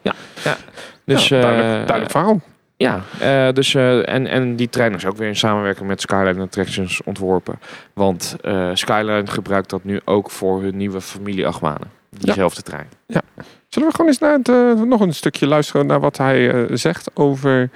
[1.05, 2.41] Dus, ja, duidelijk, duidelijk verhaal.
[2.77, 7.59] Ja, dus, en, en die trein is ook weer in samenwerking met Skyline Attractions ontworpen.
[7.93, 8.35] Want
[8.73, 11.91] Skyline gebruikt dat nu ook voor hun nieuwe familieachtbanen.
[12.09, 12.87] Diezelfde trein.
[13.73, 16.75] Zullen we gewoon eens naar het, eh, nog een stukje luisteren naar wat hij eh,
[16.77, 17.69] zegt over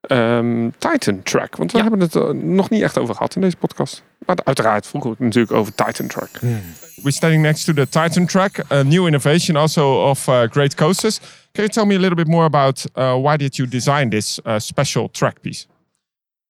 [0.00, 1.56] ehm, Titan Track?
[1.56, 1.82] Want we Ja.
[1.82, 4.02] hebben het er nog niet echt over gehad in deze podcast.
[4.26, 6.30] Maar uiteraard vroegen we het natuurlijk over Titan Track.
[6.40, 11.18] We're standing next to the Titan track, a new innovation also of uh, Great Coasters.
[11.52, 14.38] Can you tell me a little bit more about uh, why did you design this
[14.46, 15.66] uh, special track piece?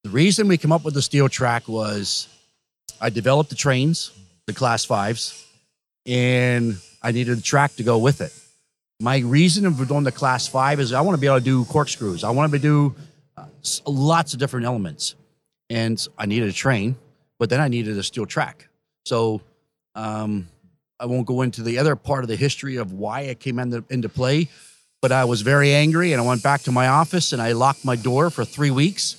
[0.01, 2.29] The reason we came up with the steel track was
[3.07, 4.13] I developed the trains,
[4.45, 5.45] the class fives,
[6.07, 8.33] and I needed a track to go with it.
[9.01, 11.65] My reason for doing the class five is I want to be able to do
[11.65, 12.23] corkscrews.
[12.23, 12.95] I want to do
[13.37, 13.47] uh,
[13.87, 15.15] lots of different elements.
[15.69, 16.97] And I needed a train,
[17.39, 18.69] but then I needed a steel track.
[19.05, 19.41] So
[19.95, 20.49] um,
[21.01, 23.85] I won't go into the other part of the history of why it came into,
[23.91, 24.49] into play,
[25.03, 27.85] but I was very angry and I went back to my office and I locked
[27.85, 29.17] my door for three weeks.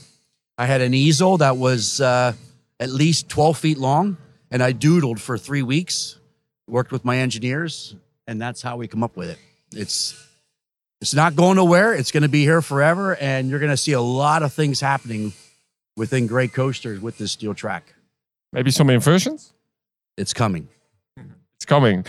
[0.58, 2.34] I had an easel that was uh,
[2.80, 4.18] at least 12 feet long,
[4.50, 6.18] and I doodled for three weeks,
[6.66, 9.38] worked with my engineers, and that's how we come up with it.
[9.76, 10.22] It's
[11.02, 11.94] it's not going nowhere.
[11.94, 14.80] It's going to be here forever, and you're going to see a lot of things
[14.80, 15.34] happening
[15.98, 17.94] within Great Coasters with this steel track.
[18.54, 19.54] Maybe some inversions?
[20.18, 20.70] It's coming.
[21.58, 22.06] It's coming.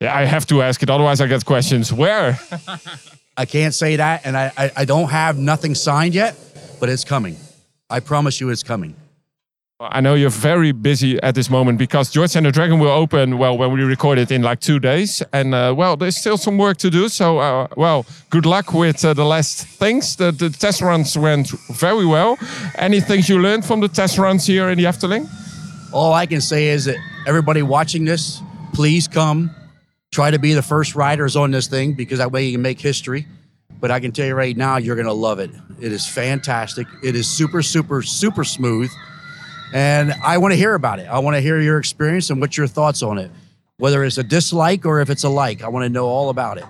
[0.00, 1.92] Yeah, I have to ask it, otherwise I get questions.
[1.92, 2.38] Where?
[3.36, 6.36] I can't say that, and I, I, I don't have nothing signed yet,
[6.78, 7.36] but it's coming.
[7.90, 8.94] I promise you, it's coming.
[9.80, 13.38] I know you're very busy at this moment because George and the Dragon will open,
[13.38, 15.22] well, when we record it in like two days.
[15.32, 17.08] And, uh, well, there's still some work to do.
[17.08, 20.16] So, uh, well, good luck with uh, the last things.
[20.16, 22.36] The, the test runs went very well.
[22.74, 25.28] Any things you learned from the test runs here in the Efteling?
[25.92, 29.54] All I can say is that everybody watching this, please come.
[30.10, 32.80] Try to be the first riders on this thing because that way you can make
[32.80, 33.28] history.
[33.80, 35.52] But I can tell you right now, you're going to love it.
[35.80, 36.88] It is fantastic.
[37.04, 38.90] It is super, super, super smooth.
[39.74, 41.06] And I want to hear about it.
[41.08, 43.30] I want to hear your experience and what your thoughts on it.
[43.78, 46.58] Whether it's a dislike or if it's a like, I want to know all about
[46.58, 46.64] it.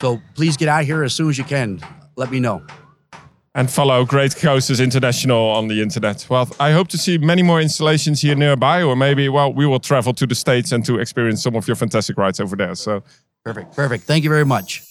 [0.00, 1.80] So please get out here as soon as you can.
[2.16, 2.62] Let me know.
[3.56, 6.26] and follow Great Coasters International on the internet.
[6.28, 9.78] Well, I hope to see many more installations here nearby, or maybe, well, we will
[9.80, 12.74] travel to the States and to experience some of your fantastic rides over there.
[12.74, 13.02] So,
[13.44, 13.74] Perfect.
[13.76, 14.04] Perfect.
[14.06, 14.82] Thank you very much.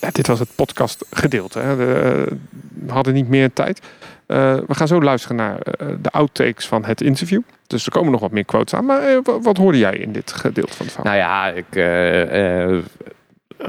[0.00, 1.58] Ja, dit was het podcast gedeelte.
[1.58, 1.76] Hè.
[1.76, 3.80] De- we eh, hadden niet meer tijd.
[4.26, 7.40] Eh, we gaan zo luisteren naar eh, de outtakes van het interview.
[7.66, 8.84] Dus er komen nog wat meer quotes aan.
[8.84, 11.12] Maar eh, wa- wat hoorde jij in dit gedeelte van het verhaal?
[11.16, 11.66] Nou ja, ik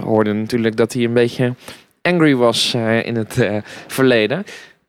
[0.03, 1.53] hoorde natuurlijk dat hij een beetje
[2.01, 3.49] angry was in het
[3.87, 4.43] verleden.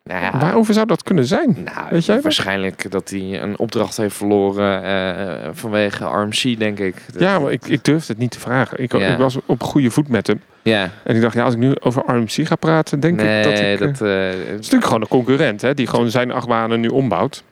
[0.05, 1.57] Nou ja, Waarover zou dat kunnen zijn?
[1.75, 6.95] nou, Weet jij waarschijnlijk dat hij een opdracht heeft verloren vanwege RMC, denk ik.
[7.19, 8.83] Ja, maar ik, ik durfde het niet te vragen.
[8.83, 9.13] Ik, Ja.
[9.13, 10.41] ik was op goede voet met hem.
[10.67, 10.91] Ja.
[11.05, 13.59] En ik dacht, ja, als ik nu over RMC ga praten, denk nee, ik dat
[13.59, 13.79] ik...
[13.79, 16.89] dat, eh, eh, het is natuurlijk gewoon een concurrent, hè, die gewoon zijn achtbanen nu
[16.89, 17.45] ombouwt.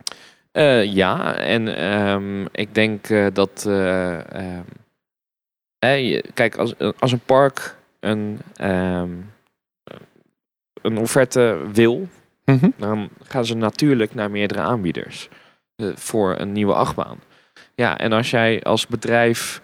[0.53, 3.65] Eh, ja, en ehm, ik denk dat.
[3.69, 4.33] eh,
[5.79, 9.11] ehm, kijk, als, als een park een, ehm,
[10.83, 12.09] een offerte wil,
[12.45, 12.71] Mhm.
[12.77, 15.29] dan gaan ze natuurlijk naar meerdere aanbieders
[15.95, 17.19] voor een nieuwe achtbaan.
[17.75, 19.61] Ja, en als jij als bedrijf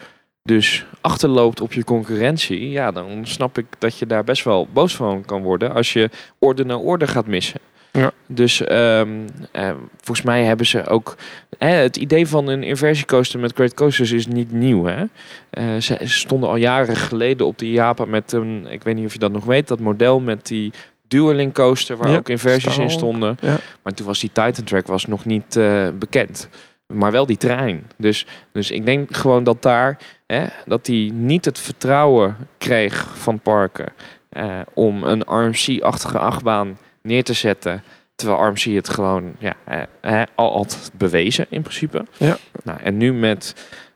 [0.50, 4.96] dus achterloopt op je concurrentie, ja, dan snap ik dat je daar best wel boos
[4.96, 7.60] van kan worden als je orde na orde gaat missen.
[7.92, 8.12] Ja.
[8.26, 9.08] Dus ehm,
[9.52, 11.16] eh, volgens mij hebben ze ook.
[11.58, 14.84] Hè, het idee van een inversiecoaster met Great Coasters is niet nieuw.
[14.84, 15.04] Hè?
[15.50, 18.66] Eh, ze stonden al jaren geleden op de IAPA met een.
[18.70, 20.72] Ik weet niet of je dat nog weet, dat model met die
[21.08, 23.36] Dueling coaster waar Ja, ook inversies in stonden.
[23.40, 23.56] Ja.
[23.82, 26.48] Maar toen was die Titan Track was nog niet eh, bekend.
[26.90, 27.90] Maar wel die trein.
[27.96, 33.40] Dus, dus ik denk gewoon dat daar hè, dat hij niet het vertrouwen kreeg van
[33.40, 33.92] parken
[34.28, 37.82] eh, om een RMC-achtige achtbaan neer te zetten.
[38.14, 42.04] Terwijl RMC het gewoon ja, eh, eh, al had bewezen in principe.
[42.16, 42.36] Ja.
[42.64, 43.54] Nou, en nu met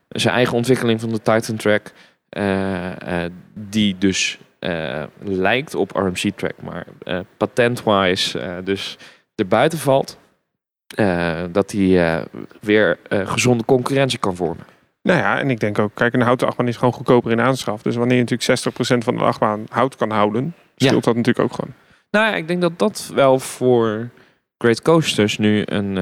[0.09, 1.91] zijn eigen ontwikkeling van de Titan Track,
[2.29, 8.97] eh, eh, die dus eh, lijkt op RMC Track, maar eh patent-wise eh, dus
[9.35, 10.17] erbuiten valt.
[10.87, 12.25] Eh, dat hij eh,
[12.61, 14.65] weer eh, gezonde concurrentie kan vormen.
[15.01, 17.81] Nou ja, en ik denk ook, kijk, een houten achtbaan is gewoon goedkoper in aanschaf.
[17.81, 20.87] Dus wanneer je natuurlijk 60% van de achtbaan hout kan houden, Ja.
[20.87, 21.73] scheelt dat natuurlijk ook gewoon.
[22.11, 24.09] Nou ja, ik denk dat dat wel voor
[24.57, 25.95] Great Coasters nu een,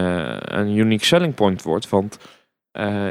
[0.57, 1.89] een unique selling point wordt.
[1.89, 2.17] Want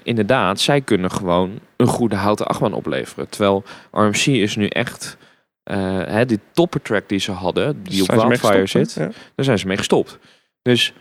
[0.02, 3.28] inderdaad, zij kunnen gewoon een goede houten achtbaan opleveren.
[3.28, 5.16] Terwijl RMC is nu echt...
[5.64, 8.92] hè, die toppertrack die ze hadden, die op Zijn Wildfire zit?
[8.92, 9.10] Ja.
[9.34, 10.18] daar zijn ze mee gestopt.
[10.62, 10.94] Dus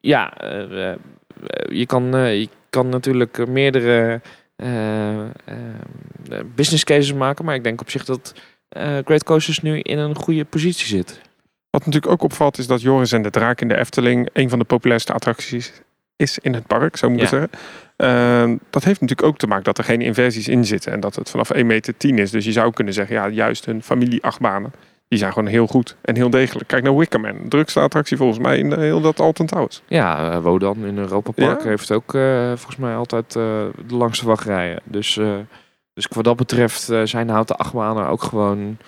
[0.00, 0.96] ja, eh, eh,
[1.68, 4.20] je, kan, eh, je kan natuurlijk meerdere
[4.56, 5.26] eh, eh,
[6.54, 7.44] business cases maken.
[7.44, 8.34] Maar ik denk op zich dat
[8.68, 11.20] eh, Great Coasters nu in een goede positie zit.
[11.70, 14.58] Wat natuurlijk ook opvalt is dat Joris en de Draak in de Efteling een van
[14.58, 15.72] de populairste attracties
[16.16, 17.28] is in het park, zo moet ik Ja.
[17.30, 17.50] zeggen.
[17.96, 21.14] Ehm, dat heeft natuurlijk ook te maken dat er geen inversies in zitten en dat
[21.14, 22.30] het vanaf 1 meter 10 is.
[22.30, 24.72] Dus je zou kunnen zeggen, ja, juist hun familie-achtbanen,
[25.08, 26.68] die zijn gewoon heel goed en heel degelijk.
[26.68, 29.82] Kijk naar Wickerman, drukste attractie volgens mij in eh, heel dat Alton Towers.
[29.86, 31.68] Ja, eh, Wodan in Europa Park Ja.
[31.68, 34.80] heeft ook eh, volgens mij altijd de langste wachtrijen.
[34.84, 35.14] Dus,
[35.94, 38.78] dus wat dat betreft zijn houten achtbanen ook gewoon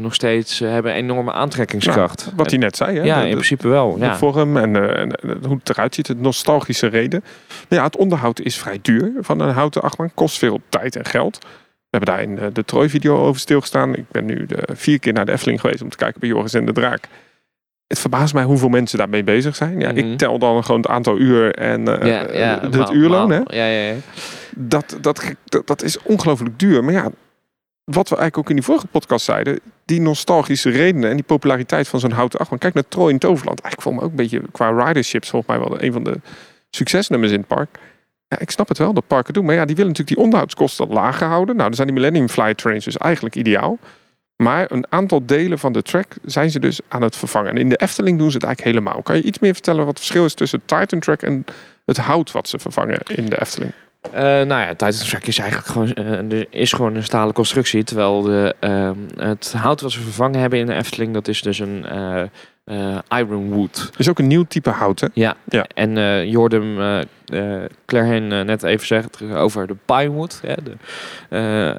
[0.00, 2.32] nog steeds hebben enorme aantrekkingskracht.
[2.36, 3.02] Wat hij net zei, hè?
[3.04, 3.92] ja, De- in principe wel.
[3.98, 4.16] de Ja.
[4.16, 7.24] vorm en, en, hoe het eruit ziet, het nostalgische reden.
[7.68, 10.14] Maar ja, het onderhoud is vrij duur van een houten achtbaan.
[10.14, 11.46] Kost veel tijd en geld.
[11.94, 13.94] We hebben daar in eh, de Troy-video over stilgestaan.
[13.94, 16.54] Ik ben nu de vier keer naar de Efteling geweest om te kijken bij Joris
[16.54, 17.04] en de Draak.
[17.86, 19.80] Het verbaast mij hoeveel mensen daarmee bezig zijn.
[19.80, 19.98] Ja, Mhm.
[19.98, 23.30] Ik tel dan gewoon het aantal uur en ja, ja, het uurloon.
[23.30, 23.38] Hè?
[23.38, 23.54] maal.
[23.54, 23.94] Ja, ja, ja.
[24.56, 26.84] Dat, dat, dat, dat is ongelooflijk duur.
[26.84, 27.10] Maar ja,
[27.84, 31.88] wat we eigenlijk ook in die vorige podcast zeiden, die nostalgische redenen en die populariteit
[31.88, 32.58] van zo'n houten achtbaan.
[32.58, 33.60] Kijk naar Troy in Toverland.
[33.60, 36.20] Eigenlijk vond me ook een beetje qua riderships volgens mij wel een van de
[36.70, 37.78] succesnummers in het park.
[38.38, 39.44] Ik snap het wel dat parken doen.
[39.44, 41.56] Maar ja, die willen natuurlijk die onderhoudskosten laag houden.
[41.56, 43.78] Nou, dan zijn die Millennium Fly Trains dus eigenlijk ideaal.
[44.36, 47.50] Maar een aantal delen van de track zijn ze dus aan het vervangen.
[47.50, 49.02] En in de Efteling doen ze het eigenlijk helemaal.
[49.02, 51.44] Kan je iets meer vertellen wat het verschil is tussen Titan Track en
[51.84, 53.72] het hout wat ze vervangen in de Efteling?
[54.12, 55.92] Eh, nou ja, Titan Track is eigenlijk gewoon,
[56.30, 57.84] eh, is gewoon een stalen constructie.
[57.84, 61.58] Terwijl de, ehm, het hout wat ze vervangen hebben in de Efteling, dat is dus
[61.58, 62.22] een eh
[63.08, 63.90] ironwood.
[63.96, 65.06] is ook een nieuw type hout, hè?
[65.12, 65.64] Ja, Ja.
[65.74, 66.78] en eh je hoorde hem
[67.32, 70.40] uh, Claire Heen eh, net even zeggen over de pinewood.
[70.46, 70.76] Hè, de,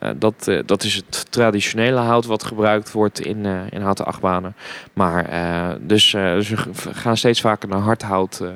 [0.02, 4.06] eh, dat, eh, dat is het traditionele hout wat gebruikt wordt in, eh, in houten
[4.06, 4.56] achtbanen.
[4.94, 6.58] Maar eh, dus eh, ze
[6.92, 8.50] gaan steeds vaker naar hardhout eh,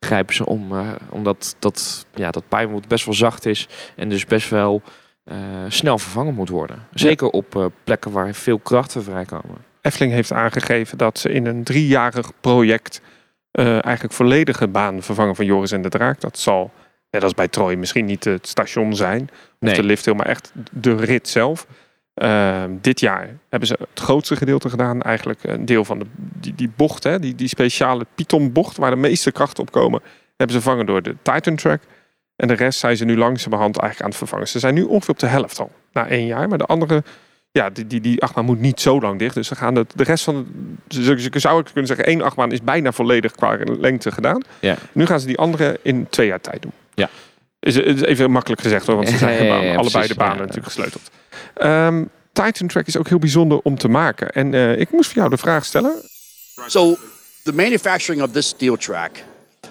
[0.00, 0.72] grijpen ze om.
[0.72, 4.82] eh, omdat dat, ja, dat pinewood best wel zacht is en dus best wel
[5.24, 5.36] eh,
[5.68, 6.86] snel vervangen moet worden.
[6.94, 9.64] Zeker op eh, plekken waar veel krachten vrijkomen.
[9.86, 13.00] Efteling heeft aangegeven dat ze in een driejarig project
[13.50, 16.20] eh, eigenlijk volledige baan vervangen van Joris en de Draak.
[16.20, 16.70] Dat zal,
[17.10, 19.22] net als bij Troy, misschien niet het station zijn.
[19.22, 19.74] Of Nee.
[19.74, 21.66] de lift, maar echt de rit zelf.
[22.14, 25.02] Ehm, dit jaar hebben ze het grootste gedeelte gedaan.
[25.02, 28.90] Eigenlijk een deel van de, die, die bocht, hè, die, die speciale Python bocht waar
[28.90, 30.00] de meeste krachten op komen,
[30.36, 31.82] hebben ze vervangen door de Titan Track.
[32.36, 34.48] En de rest zijn ze nu langzamerhand eigenlijk aan het vervangen.
[34.48, 36.48] Ze zijn nu ongeveer op de helft al, na één jaar.
[36.48, 37.02] Maar de andere
[37.56, 39.34] ja, die, die, die achtbaan moet niet zo lang dicht.
[39.34, 40.46] Dus ze gaan de, de rest van
[40.88, 44.42] de, ze, ze zou ik kunnen zeggen, één achtbaan is bijna volledig qua lengte gedaan.
[44.60, 44.76] Ja.
[44.92, 46.72] Nu gaan ze die andere in twee jaar tijd doen.
[46.94, 47.08] Ja.
[47.60, 50.08] Is, is even makkelijk gezegd hoor, want ze zijn Ja, ja, ja, aan allebei precies.
[50.08, 50.40] de banen Ja.
[50.40, 51.10] natuurlijk gesleuteld.
[51.54, 54.30] Ehm, Titan Track is ook heel bijzonder om te maken.
[54.30, 55.92] En eh, ik moest voor jou de vraag stellen.
[56.66, 56.96] So
[57.42, 59.10] the manufacturing of this steel track,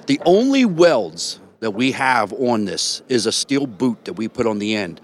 [0.05, 4.45] the only welds that we have on this is a steel boot that we put
[4.45, 4.99] on the end.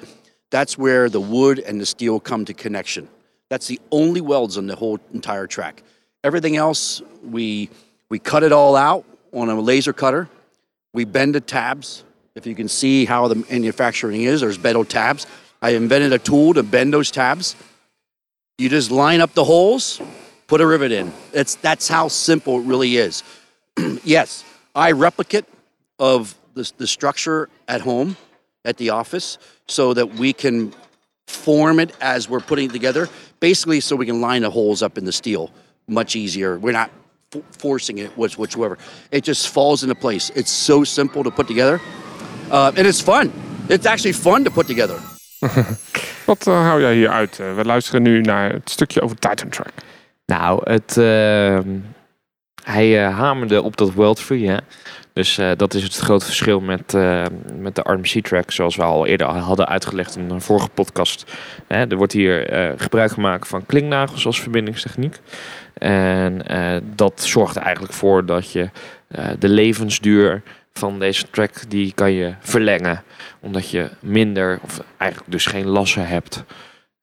[0.51, 3.09] That's where the wood and the steel come to connection.
[3.49, 5.81] That's the only welds on the whole entire track.
[6.23, 7.69] Everything else, we
[8.09, 10.29] we cut it all out on a laser cutter.
[10.93, 12.03] We bend the tabs.
[12.35, 15.25] If you can see how the manufacturing is, there's bevel tabs.
[15.61, 17.55] I invented a tool to bend those tabs.
[18.57, 20.01] You just line up the holes,
[20.47, 21.13] put a rivet in.
[21.33, 23.23] It's that's how simple it really is.
[24.03, 24.43] yes,
[24.75, 25.45] I replicate
[25.97, 28.17] of the, the structure at home,
[28.65, 30.73] at the office, so that we can
[31.27, 33.07] form it as we're putting it together.
[33.39, 35.49] Basically, so we can line the holes up in the steel
[35.87, 36.57] much easier.
[36.57, 36.89] We're not
[37.33, 38.77] f- forcing it which, whichever.
[39.11, 40.31] It just falls into place.
[40.35, 41.79] It's so simple to put together,
[42.51, 43.31] uh, and it's fun.
[43.69, 44.99] It's actually fun to put together.
[46.25, 47.39] Wat uh, hou jij hier uit?
[47.39, 49.73] Uh, we luisteren nu naar het stukje over Titan Track.
[50.25, 51.59] Nou, het, uh,
[52.63, 54.47] hij uh, hamerde op dat World Free.
[54.47, 54.57] Hè?
[55.13, 56.93] Dus uh, dat is het grote verschil met,
[57.57, 61.31] met de RMC track, zoals we al eerder hadden uitgelegd in een vorige podcast.
[61.67, 65.15] Hè, er wordt hier gebruik gemaakt van klinknagels als verbindingstechniek.
[65.73, 66.41] En
[66.95, 68.69] dat zorgt er eigenlijk voor dat je
[69.39, 70.41] de levensduur
[70.73, 73.03] van deze track die kan je verlengen.
[73.39, 76.43] Omdat je minder, of eigenlijk dus geen lassen hebt.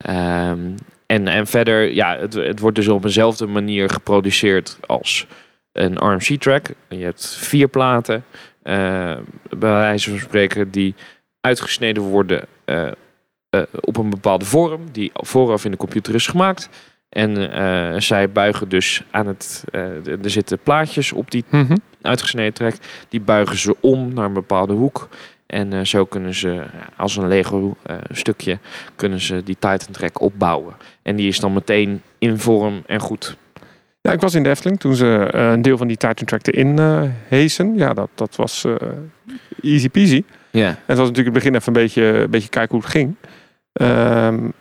[0.08, 0.74] Um,
[1.06, 5.26] en, en verder, ja, het, het wordt dus op eenzelfde manier geproduceerd als
[5.78, 6.66] een RMC-track.
[6.88, 8.24] Je hebt vier platen,
[8.64, 8.74] uh,
[9.50, 10.94] bij wijze van spreken, die
[11.40, 12.90] uitgesneden worden uh,
[13.50, 16.68] uh, op een bepaalde vorm, die vooraf in de computer is gemaakt.
[17.08, 19.64] En zij buigen dus aan het.
[19.72, 21.78] er zitten plaatjes op die mm -hmm.
[22.02, 22.74] uitgesneden track.
[23.08, 25.08] Die buigen ze om naar een bepaalde hoek.
[25.48, 26.62] En uh, zo kunnen ze
[26.96, 28.58] als een Lego uh, stukje
[28.96, 30.76] kunnen ze die Titan Track opbouwen.
[31.02, 33.36] En die is dan meteen in vorm en goed.
[34.00, 36.46] Ja, ik was in de Efteling toen ze uh, een deel van die Titan Track
[36.46, 36.78] erin
[37.28, 37.76] heesen.
[37.76, 38.66] Ja, dat, dat was
[39.62, 40.24] easy peasy.
[40.50, 40.68] Ja.
[40.68, 42.90] En het was natuurlijk in het begin even een beetje, een beetje kijken hoe het
[42.90, 43.14] ging.
[43.72, 44.52] Um,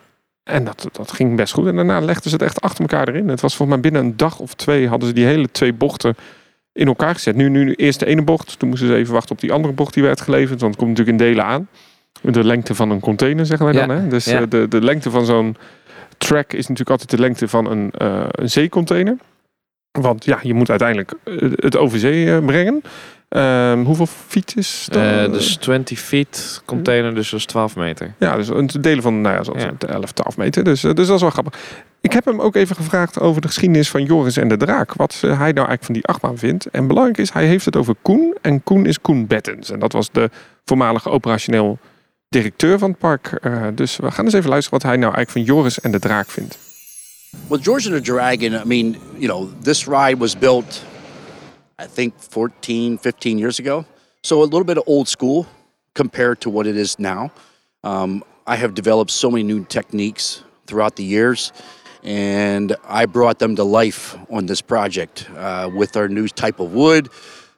[0.42, 1.66] en dat, dat ging best goed.
[1.66, 3.28] En daarna legden ze het echt achter elkaar erin.
[3.28, 6.14] Het was volgens mij binnen een dag of twee hadden ze die hele twee bochten
[6.72, 7.36] in elkaar gezet.
[7.36, 8.58] Nu, nu eerst de ene bocht.
[8.58, 10.60] Toen moesten ze even wachten op die andere bocht die werd geleverd.
[10.60, 11.68] Want het komt natuurlijk in delen aan.
[12.22, 13.96] De lengte van een container, zeggen wij Ja, dan.
[13.96, 14.08] Hè?
[14.08, 14.40] Dus ja.
[14.40, 15.56] eh, de, de lengte van zo'n
[16.18, 19.16] track is natuurlijk altijd de lengte van een, eh, een zeecontainer.
[20.00, 22.82] Want ja, je moet uiteindelijk eh, het over zee eh, brengen.
[23.28, 25.32] Ehm, hoeveel feet is dat?
[25.32, 28.14] Dus 20 feet container, dus dat is 12 meter.
[28.18, 29.72] Ja, dus een delen van nou ja, zoals Ja.
[29.78, 30.64] 11, 12 meter.
[30.64, 31.54] Dus, dus dat is wel grappig.
[32.00, 34.94] Ik heb hem ook even gevraagd over de geschiedenis van Joris en de Draak.
[34.94, 36.66] Wat hij nou eigenlijk van die achtbaan vindt.
[36.66, 38.36] En belangrijk is, hij heeft het over Koen.
[38.42, 39.70] En Koen is Koen Bettens.
[39.70, 40.30] En dat was de
[40.64, 41.78] voormalige operationeel
[42.28, 43.26] directeur van het park.
[43.26, 45.98] Eh, dus we gaan eens even luisteren wat hij nou eigenlijk van Joris en de
[45.98, 46.58] Draak vindt.
[47.48, 50.82] Well, George and the Dragon, I mean, you know, this ride was built,
[51.82, 53.84] I think, 14, 15 years ago.
[54.20, 55.46] So a little bit of old school
[55.92, 57.30] compared to what it is now.
[57.82, 61.52] Um, I have developed so many new techniques throughout the years,
[62.02, 66.72] and I brought them to life on this project uh, with our new type of
[66.72, 67.08] wood.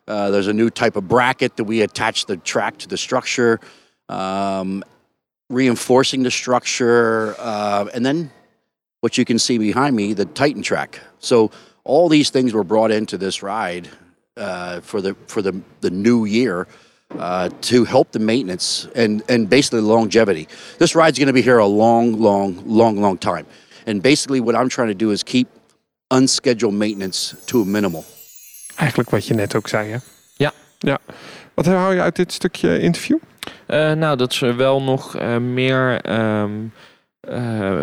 [0.06, 3.60] Uh, there's a new type of bracket that we attach the track to the structure,
[4.10, 4.84] um,
[5.48, 8.30] reinforcing the structure, uh, and then
[9.00, 11.00] what you can see behind me, the Titan track.
[11.18, 11.50] So
[11.84, 13.88] all these things were brought into this ride
[14.36, 16.66] uh, for the for the the new year
[17.18, 20.48] uh, to help the maintenance and and basically longevity.
[20.78, 23.46] This ride's going to be here a long, long, long, long time.
[23.86, 25.48] And basically, what I'm trying to do is keep
[26.10, 28.04] unscheduled maintenance to a minimal.
[28.76, 29.98] Eigenlijk wat je net ook zei, hè?
[30.36, 30.52] Ja.
[30.78, 30.98] Ja.
[31.60, 33.18] Wat hou je uit dit stukje interview?
[33.66, 36.50] Eh, nou, dat ze wel nog eh, meer ehm,
[37.20, 37.82] eh,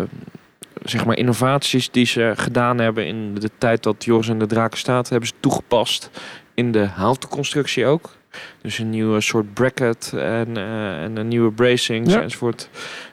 [0.82, 4.78] zeg maar innovaties die ze gedaan hebben in de tijd dat Joris en de Draken
[4.78, 6.10] staat, hebben ze toegepast
[6.54, 8.16] in de houten constructie ook.
[8.62, 12.20] Dus een nieuwe soort bracket en, en een nieuwe bracings Ja.
[12.20, 12.68] enzovoort.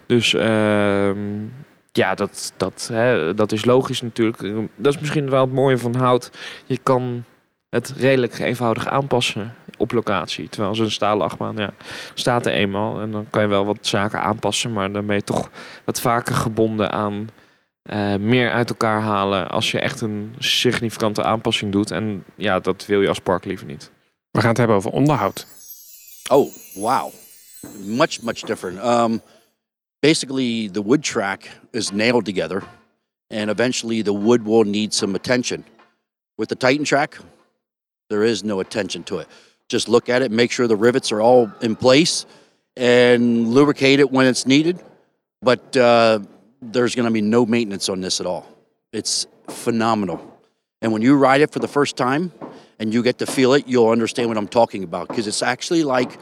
[0.06, 1.20] Dus ehm,
[1.92, 4.68] ja, dat, dat, hè, dat is logisch natuurlijk.
[4.76, 6.32] Dat is misschien wel het mooie van hout.
[6.66, 7.24] Je kan
[7.70, 10.50] het redelijk eenvoudig aanpassen op locatie.
[10.50, 11.74] Terwijl zo'n stalen achtbaan, ja,
[12.14, 13.02] staat er eenmaal.
[13.02, 14.74] En dan kan je wel wat zaken aanpassen.
[14.74, 15.50] Maar dan ben je toch
[15.86, 17.30] wat vaker gebonden aan
[17.82, 19.50] eh, meer uit elkaar halen.
[19.50, 21.92] Als je echt een significante aanpassing doet.
[21.92, 23.92] En ja, dat wil je als park liever niet.
[24.32, 25.48] We gaan het hebben over onderhoud.
[26.30, 27.14] Oh, wow.
[27.84, 28.84] Much, much different.
[28.84, 29.22] Um,
[30.00, 32.64] basically, the wood track is nailed together,
[33.28, 35.66] and eventually the wood will need some attention.
[36.36, 37.20] With the Titan track,
[38.08, 39.28] there is no attention to it.
[39.70, 42.26] Just look at it, make sure the rivets are all in place,
[42.78, 44.82] and lubricate it when it's needed.
[45.42, 46.20] But uh,
[46.62, 48.48] there's going to be no maintenance on this at all.
[48.94, 50.40] It's phenomenal.
[50.82, 52.32] And when you ride it for the first time
[52.80, 55.84] and you get to feel it, you'll understand what I'm talking about because it's actually
[55.84, 56.18] like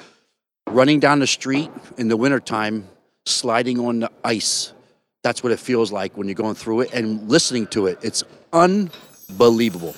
[0.67, 2.87] running down the street in the wintertime,
[3.25, 4.73] sliding on the ice.
[5.21, 7.99] That's what it feels like when you're going through it and listening to it.
[8.01, 9.95] It's unbelievable.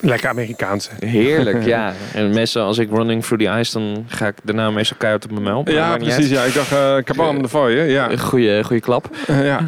[0.00, 0.90] Lekker Amerikaanse.
[0.98, 1.92] Heerlijk, ja.
[2.14, 5.30] En meestal als ik running through the ice, dan ga ik daarna meestal keihard op
[5.30, 5.62] mijn mel.
[5.62, 6.28] Maar Ja, precies.
[6.28, 7.82] Ja, ik dacht, eh kabam de je.
[7.82, 8.16] Ja.
[8.16, 9.10] Goeie, goeie klap.
[9.26, 9.60] Eh, ja.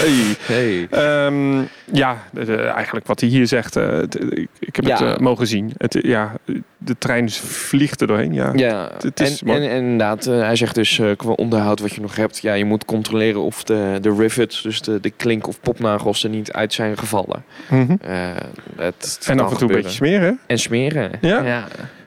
[0.00, 0.36] hey.
[0.40, 0.86] Hey.
[0.90, 1.58] Ehm,
[1.92, 5.16] ja, de- de- eigenlijk wat hij hier zegt, eh, ik, ik heb het Ja.
[5.20, 5.72] mogen zien.
[5.76, 6.32] Het, ja,
[6.78, 8.32] de trein vliegt er doorheen.
[8.32, 8.52] Ja.
[8.54, 11.94] Ja, het is en, en, en inderdaad, eh, hij zegt dus eh, qua onderhoud wat
[11.94, 12.38] je nog hebt.
[12.38, 16.30] Ja, je moet controleren of de, de rivets, dus de, de klink of popnagels er
[16.30, 17.44] niet uit zijn gevallen.
[17.70, 17.96] Mhm.
[18.00, 18.30] Eh,
[18.76, 20.38] het En af en toe een beetje smeren.
[20.46, 21.10] En smeren.
[21.20, 21.42] Ja?
[21.42, 21.64] ja.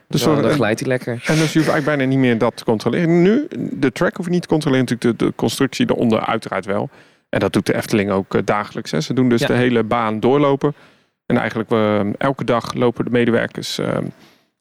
[0.08, 1.12] Dus dan, glijdt hij lekker.
[1.12, 3.22] En dus je hoeft eigenlijk bijna niet meer dat te controleren.
[3.22, 4.84] Nu, de track hoef je niet te controleren.
[4.84, 6.90] Natuurlijk de, de constructie eronder uiteraard wel.
[7.28, 8.90] En dat doet de Efteling ook dagelijks.
[8.90, 9.00] Hè.
[9.00, 9.46] Ze doen dus Ja.
[9.46, 10.74] de hele baan doorlopen.
[11.26, 11.70] En eigenlijk
[12.18, 13.98] elke dag lopen de medewerkers eh,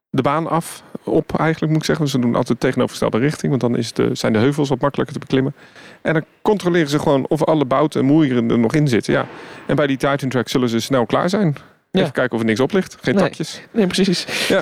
[0.09, 0.83] de baan af.
[1.03, 2.07] Op eigenlijk moet ik zeggen.
[2.07, 3.49] Ze doen altijd de tegenovergestelde richting.
[3.49, 5.53] Want dan is de, zijn de heuvels wat makkelijker te beklimmen.
[6.01, 9.13] En dan controleren ze gewoon of alle bouten en moeieren er nog in zitten.
[9.13, 9.25] Ja.
[9.67, 11.55] En bij die Titan track zullen ze snel klaar zijn.
[11.91, 11.99] Ja.
[12.01, 12.97] Even kijken of er niks op ligt.
[13.01, 13.23] Geen Nee.
[13.23, 13.61] takjes.
[13.71, 14.25] Nee, precies.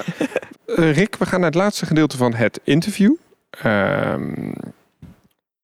[0.75, 3.15] Eh, Rick, we gaan naar het laatste gedeelte van het interview.
[3.49, 4.51] Ehm,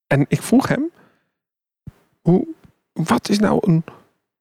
[0.08, 0.90] en ik vroeg hem,
[2.22, 2.48] hoe,
[2.94, 3.84] wat is nou een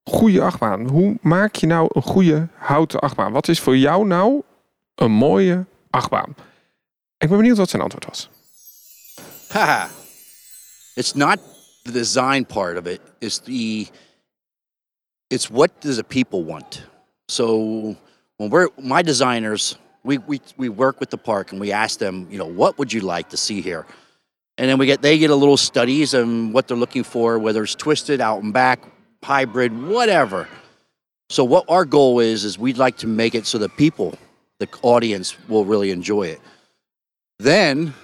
[0.04, 0.88] goede achtbaan?
[0.88, 3.32] Hoe maak je nou een goede houten achtbaan?
[3.32, 4.42] Wat is voor jou nou
[4.94, 6.34] een mooie achtbaan?
[7.18, 8.28] Ik ben benieuwd wat zijn antwoord was.
[9.48, 9.88] Haha.
[10.94, 11.38] it's not
[11.84, 13.00] the design part of it.
[13.20, 13.86] It's the
[15.30, 16.82] it's what does the people want.
[17.28, 17.96] So
[18.36, 22.26] when we're my designers, we, we we work with the park and we ask them,
[22.30, 23.86] you know, what would you like to see here?
[24.58, 27.62] And then we get they get a little studies and what they're looking for, whether
[27.62, 28.80] it's twisted, out and back,
[29.22, 30.48] hybrid, whatever.
[31.30, 34.14] So what our goal is is we'd like to make it so the people,
[34.62, 36.40] the audience will really enjoy it.
[37.38, 37.94] Then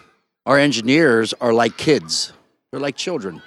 [0.45, 2.33] our engineers are like kids.
[2.71, 3.41] They're like children.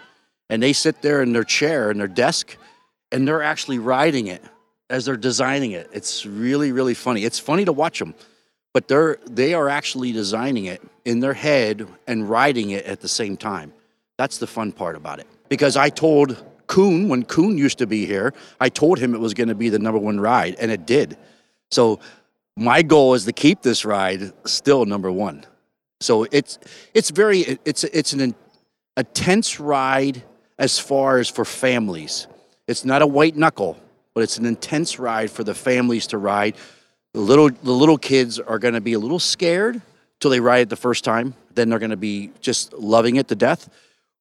[0.49, 2.55] And they sit there in their chair in their desk
[3.11, 4.43] and they're actually riding it
[4.89, 5.89] as they're designing it.
[5.91, 7.25] It's really really funny.
[7.25, 8.15] It's funny to watch them.
[8.73, 13.09] But they're they are actually designing it in their head and riding it at the
[13.09, 13.73] same time.
[14.17, 15.27] That's the fun part about it.
[15.49, 19.33] Because I told Kuhn when Kuhn used to be here, I told him it was
[19.33, 21.17] going to be the number one ride and it did.
[21.71, 21.99] So
[22.57, 25.45] my goal is to keep this ride still number 1.
[26.01, 26.57] So it's
[26.93, 28.35] it's very it's it's an
[28.97, 30.23] intense ride
[30.57, 32.27] as far as for families.
[32.67, 33.77] It's not a white knuckle,
[34.13, 36.55] but it's an intense ride for the families to ride.
[37.13, 39.81] The little the little kids are going to be a little scared
[40.19, 41.35] till they ride it the first time.
[41.53, 43.69] Then they're going to be just loving it to death.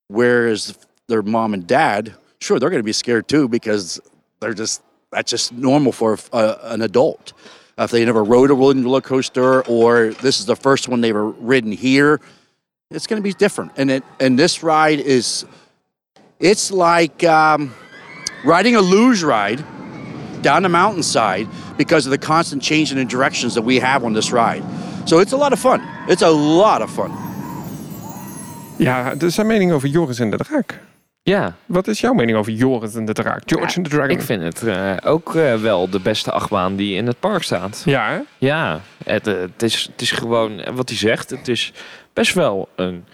[0.09, 0.77] Whereas
[1.09, 4.01] their mom and dad, sure, they're going to be scared too because
[4.41, 7.33] they're just that's just normal for uh, an adult.
[7.79, 11.15] Uh, if they never rode a roller coaster or this is the first one they've
[11.17, 12.21] ridden here,
[12.91, 13.73] it's going to be different.
[13.77, 15.45] And it and this ride is
[16.39, 17.73] it's like um,
[18.45, 19.65] riding a luge ride
[20.43, 24.13] down the mountainside because of the constant change in the directions that we have on
[24.13, 24.63] this ride.
[25.07, 25.81] So it's a lot of fun.
[26.09, 27.11] It's a lot of fun.
[28.79, 30.79] Ja, er zijn meningen over Joris en de Draak.
[31.23, 33.43] Ja, Wat is jouw mening over Joris en de Draak?
[33.47, 34.11] George en de Dragon.
[34.11, 37.83] ik vind het eh, ook eh, wel de beste achtbaan die in het park staat.
[37.85, 38.19] Ja, hè?
[38.39, 41.31] Ja, het, eh, het, is, het is gewoon wat hij zegt.
[41.31, 41.73] Het is
[42.13, 43.05] best wel een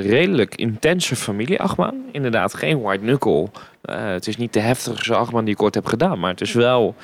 [0.00, 2.04] redelijk intense familieachtbaan.
[2.12, 3.48] Inderdaad, geen white knuckle.
[3.82, 6.18] Het is niet de heftigste achtbaan die ik ooit heb gedaan.
[6.18, 6.94] Maar het is wel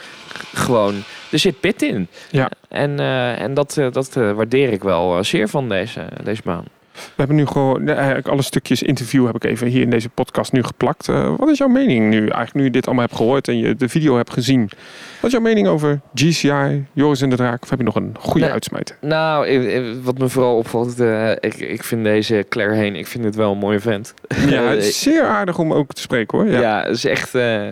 [0.55, 0.95] gewoon...
[1.31, 2.09] Er zit pit in.
[2.31, 2.51] Ja.
[2.69, 3.01] En,
[3.39, 6.65] en dat, dat waardeer ik wel zeer van deze, deze baan.
[7.07, 10.53] We hebben nu gewoon, eigenlijk alle stukjes interview heb ik even hier in deze podcast
[10.53, 11.09] nu geplakt.
[11.09, 13.75] Eh, wat is jouw mening nu, eigenlijk nu je dit allemaal hebt gehoord en je
[13.77, 14.61] de video hebt gezien?
[15.21, 17.63] Wat is jouw mening over GCI, Joris en de Draak?
[17.63, 18.97] Of heb je nog een goede uitsmijter?
[19.01, 21.01] Nou, eh, eh, wat me vooral opvalt...
[21.01, 24.15] eh, ik, ik vind deze Claire Heen, ik vind het wel een mooie vent.
[24.47, 26.47] Ja, het is zeer aardig om ook te spreken hoor.
[26.49, 26.61] Ja.
[26.61, 27.67] Ja, het is echt eh,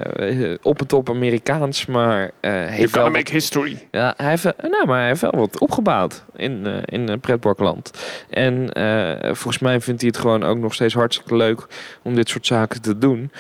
[0.62, 3.86] op en top Amerikaans, maar eh heeft wel make history.
[3.90, 7.90] Ja, hij heeft, wel- nou, maar hij heeft wel wat opgebouwd in, eh in pretparkland.
[8.30, 11.66] En eh, volgens mij vindt hij het gewoon ook nog steeds hartstikke leuk
[12.02, 13.30] om dit soort zaken te doen.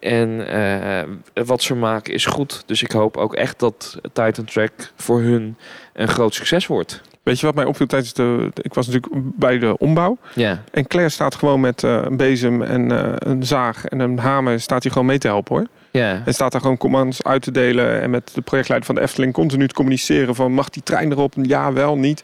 [0.00, 2.62] En eh, wat ze maken is goed.
[2.66, 5.56] Dus ik hoop ook echt dat Titan Track voor hun
[5.92, 7.00] een groot succes wordt.
[7.22, 8.50] Weet je wat mij opviel tijdens de...
[8.54, 10.18] Ik was natuurlijk bij de ombouw.
[10.34, 14.18] Ja, En Claire staat gewoon met eh, een bezem en eh, een zaag en een
[14.18, 14.60] hamer...
[14.60, 15.66] staat hij gewoon mee te helpen hoor.
[15.98, 16.22] Ja.
[16.24, 18.00] En staat daar gewoon commands uit te delen...
[18.00, 20.34] en met de projectleider van de Efteling continu te communiceren...
[20.34, 21.34] van mag die trein erop?
[21.42, 22.22] Ja, wel, niet.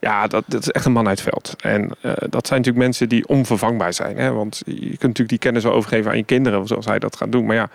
[0.00, 1.54] Ja, dat, dat is echt een man uit het veld.
[1.60, 4.16] En eh, dat zijn natuurlijk mensen die onvervangbaar zijn.
[4.16, 4.32] Hè?
[4.32, 6.66] Want je kunt natuurlijk die kennis wel overgeven aan je kinderen...
[6.66, 7.46] zoals hij dat gaat doen.
[7.46, 7.70] Maar ja,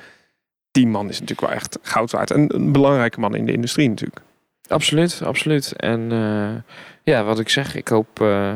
[0.71, 2.31] die man is natuurlijk wel echt goud waard.
[2.31, 4.21] En een belangrijke man in de industrie natuurlijk.
[4.67, 5.71] Absoluut, absoluut.
[5.71, 6.73] En eh,
[7.03, 8.53] ja, wat ik zeg, ik hoop eh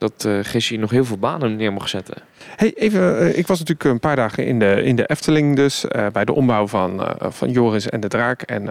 [0.00, 2.16] dat Gessie nog heel veel banen neer mag zetten.
[2.56, 5.84] Hey, even, eh, ik was natuurlijk een paar dagen in de, in de Efteling dus,
[5.84, 8.42] eh, bij de ombouw van, van Joris en de Draak.
[8.42, 8.68] En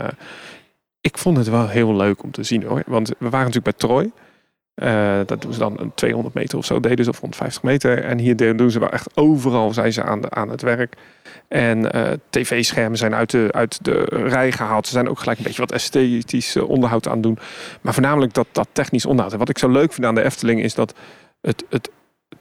[1.02, 2.84] ik vond het wel heel leuk om te zien hoor.
[2.86, 4.12] Want we waren natuurlijk bij Troy.
[5.26, 8.04] Dat doen ze dan een 200 meter of zo, deden ze of 150 meter.
[8.04, 10.96] En hier doen ze wel echt overal zijn ze aan, de, aan het werk.
[11.50, 14.88] En eh, tv-schermen zijn uit de, uit de rij gehaald.
[14.88, 17.38] Ze zijn ook gelijk een beetje wat esthetisch eh, onderhoud aan het doen.
[17.82, 19.34] Maar voornamelijk dat, dat technisch onderhoud.
[19.34, 20.94] En wat ik zo leuk vind aan de Efteling is dat
[21.42, 21.90] het, het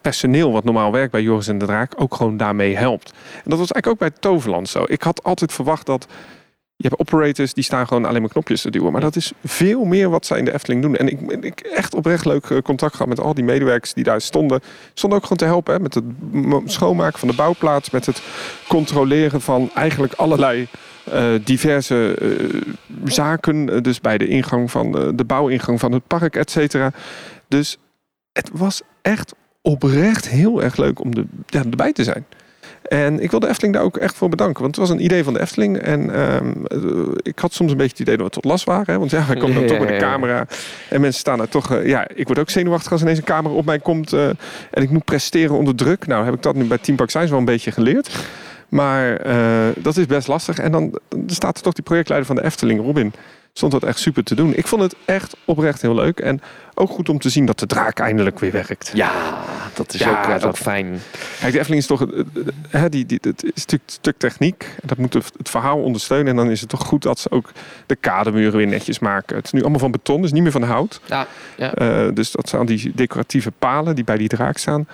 [0.01, 3.11] personeel wat normaal werkt bij Joris en de Draak ook gewoon daarmee helpt.
[3.35, 4.85] En dat was eigenlijk ook bij Toverland zo.
[4.87, 6.07] Ik had altijd verwacht dat
[6.81, 8.93] je hebt operators die staan gewoon alleen maar knopjes te duwen.
[8.93, 10.97] Maar dat is veel meer wat zij in de Efteling doen.
[10.97, 14.21] En ik, ik echt oprecht leuk eh, contact gehad met al die medewerkers die daar
[14.21, 14.61] stonden.
[14.95, 16.05] Stonden ook gewoon te helpen hè, met het
[16.65, 17.91] schoonmaken van de bouwplaats.
[17.91, 18.23] Met het
[18.69, 20.69] controleren van eigenlijk allerlei
[21.05, 22.61] eh, diverse eh,
[23.05, 23.83] zaken.
[23.83, 26.93] Dus bij de ingang van de, de bouwingang van het park, et cetera.
[27.49, 27.79] Dus
[28.33, 32.27] het was echt oprecht heel erg leuk om de, ja, erbij te zijn.
[32.89, 34.63] En ik wil de Efteling daar ook echt voor bedanken.
[34.63, 35.79] Want het was een idee van de Efteling.
[35.79, 36.79] En ehm, eh,
[37.23, 38.93] ik had soms een beetje het idee dat we tot last waren.
[38.93, 38.99] Hè?
[38.99, 40.47] Want ja, wij komen dan Ja, toch met de camera.
[40.89, 41.73] En mensen staan daar toch...
[41.73, 44.13] eh, ja, ik word ook zenuwachtig als ineens een camera op mij komt.
[44.13, 44.29] eh,
[44.71, 46.07] en ik moet presteren onder druk.
[46.07, 48.11] Nou, heb ik dat nu bij Team Park Science wel een beetje geleerd.
[48.69, 49.21] Maar
[49.77, 50.59] dat is best lastig.
[50.59, 53.13] En dan, dan staat er toch die projectleider van de Efteling, Robin.
[53.53, 54.55] Stond dat echt super te doen.
[54.55, 56.21] Ik vond het echt oprecht heel leuk.
[56.21, 56.41] En
[56.75, 58.91] ook goed om te zien dat de draak eindelijk weer werkt.
[58.95, 59.13] Ja,
[59.75, 60.99] dat is Ja, ook, eh, dat- ook fijn.
[61.41, 62.07] Kijk, de Efteling is toch...
[62.13, 62.25] eh, eh,
[62.69, 64.75] hè, die, die, het is natuurlijk een stuk techniek.
[64.83, 66.27] Dat moet het het verhaal ondersteunen.
[66.29, 67.51] En dan is het toch goed dat ze ook
[67.87, 69.37] de kademuren weer netjes maken.
[69.37, 71.01] Het is nu allemaal van beton, dus niet meer van hout.
[71.07, 71.27] Ja,
[71.57, 72.11] ja.
[72.11, 74.89] Dus dat zijn die decoratieve palen die bij die draak staan.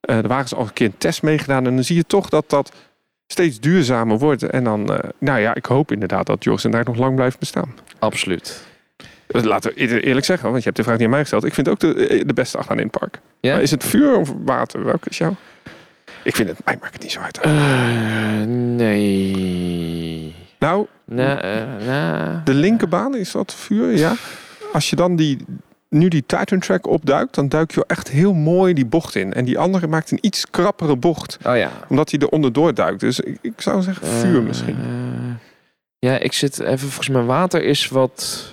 [0.00, 1.66] Eh daar waren ze al een keer een test mee gedaan.
[1.66, 2.72] En dan zie je toch dat dat
[3.26, 4.42] steeds duurzamer wordt.
[4.42, 4.84] En dan,
[5.18, 7.74] nou ja, ik hoop inderdaad dat Joris en daar nog lang blijft bestaan.
[8.00, 8.62] Absoluut.
[9.26, 11.44] Laten we eer- eerlijk zeggen, want je hebt de vraag niet aan mij gesteld.
[11.44, 13.20] Ik vind ook de, eh, de beste achtbaan in het park.
[13.40, 13.52] Ja?
[13.52, 14.84] Maar is het vuur of water?
[14.84, 15.34] Welke is jou?
[16.24, 17.38] Ik vind het, mij maakt het niet zo uit.
[17.40, 17.52] Eh,
[18.46, 20.34] nee.
[20.58, 21.16] Nou, eh,
[22.44, 24.12] de linkerbaan is dat vuur, ja.
[24.72, 25.44] Als je dan die,
[25.88, 29.32] nu die Titan Track opduikt, dan duik je echt heel mooi die bocht in.
[29.32, 31.70] En die andere maakt een iets krappere bocht, Oh ja.
[31.88, 33.00] omdat hij er onderdoor duikt.
[33.00, 34.76] Dus ik, ik zou zeggen vuur misschien.
[36.00, 38.44] Ja, ik zit even, volgens mij water is wat...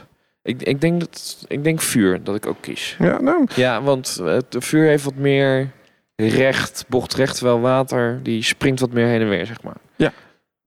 [0.41, 2.95] Ik, ik, denk dat, ik denk vuur, dat ik ook kies.
[2.99, 5.71] Ja, nou, Ja, want het vuur heeft wat meer
[6.15, 9.77] recht, bocht recht, terwijl water, die springt wat meer heen en weer, zeg maar.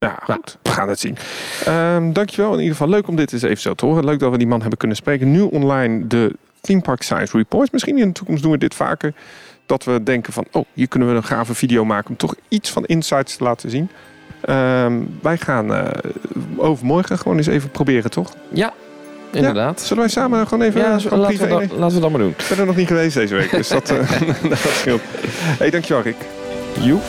[0.00, 0.58] ja, goed.
[0.62, 1.16] We gaan het zien.
[1.64, 2.88] Ehm, dankjewel in ieder geval.
[2.88, 4.04] Leuk om dit eens even zo te horen.
[4.04, 5.30] Leuk dat we die man hebben kunnen spreken.
[5.30, 7.70] Nu online de Theme Park Science Reports.
[7.70, 9.14] Misschien in de toekomst doen we dit vaker.
[9.66, 12.70] Dat we denken van, oh, hier kunnen we een gave video maken om toch iets
[12.70, 13.90] van insights te laten zien.
[14.40, 15.84] Ehm, wij gaan eh,
[16.56, 18.32] overmorgen gewoon eens even proberen, toch?
[18.48, 18.72] Ja,
[19.32, 19.80] inderdaad.
[19.80, 22.30] Zullen wij samen gewoon even Ja, zo- laten, we dat, laten we dat maar doen.
[22.30, 23.98] Ik ben er nog niet geweest deze week, dus dat, eh,
[24.48, 25.00] dat scheelt.
[25.58, 26.16] hey, dankjewel Rick.
[26.80, 27.02] Joep.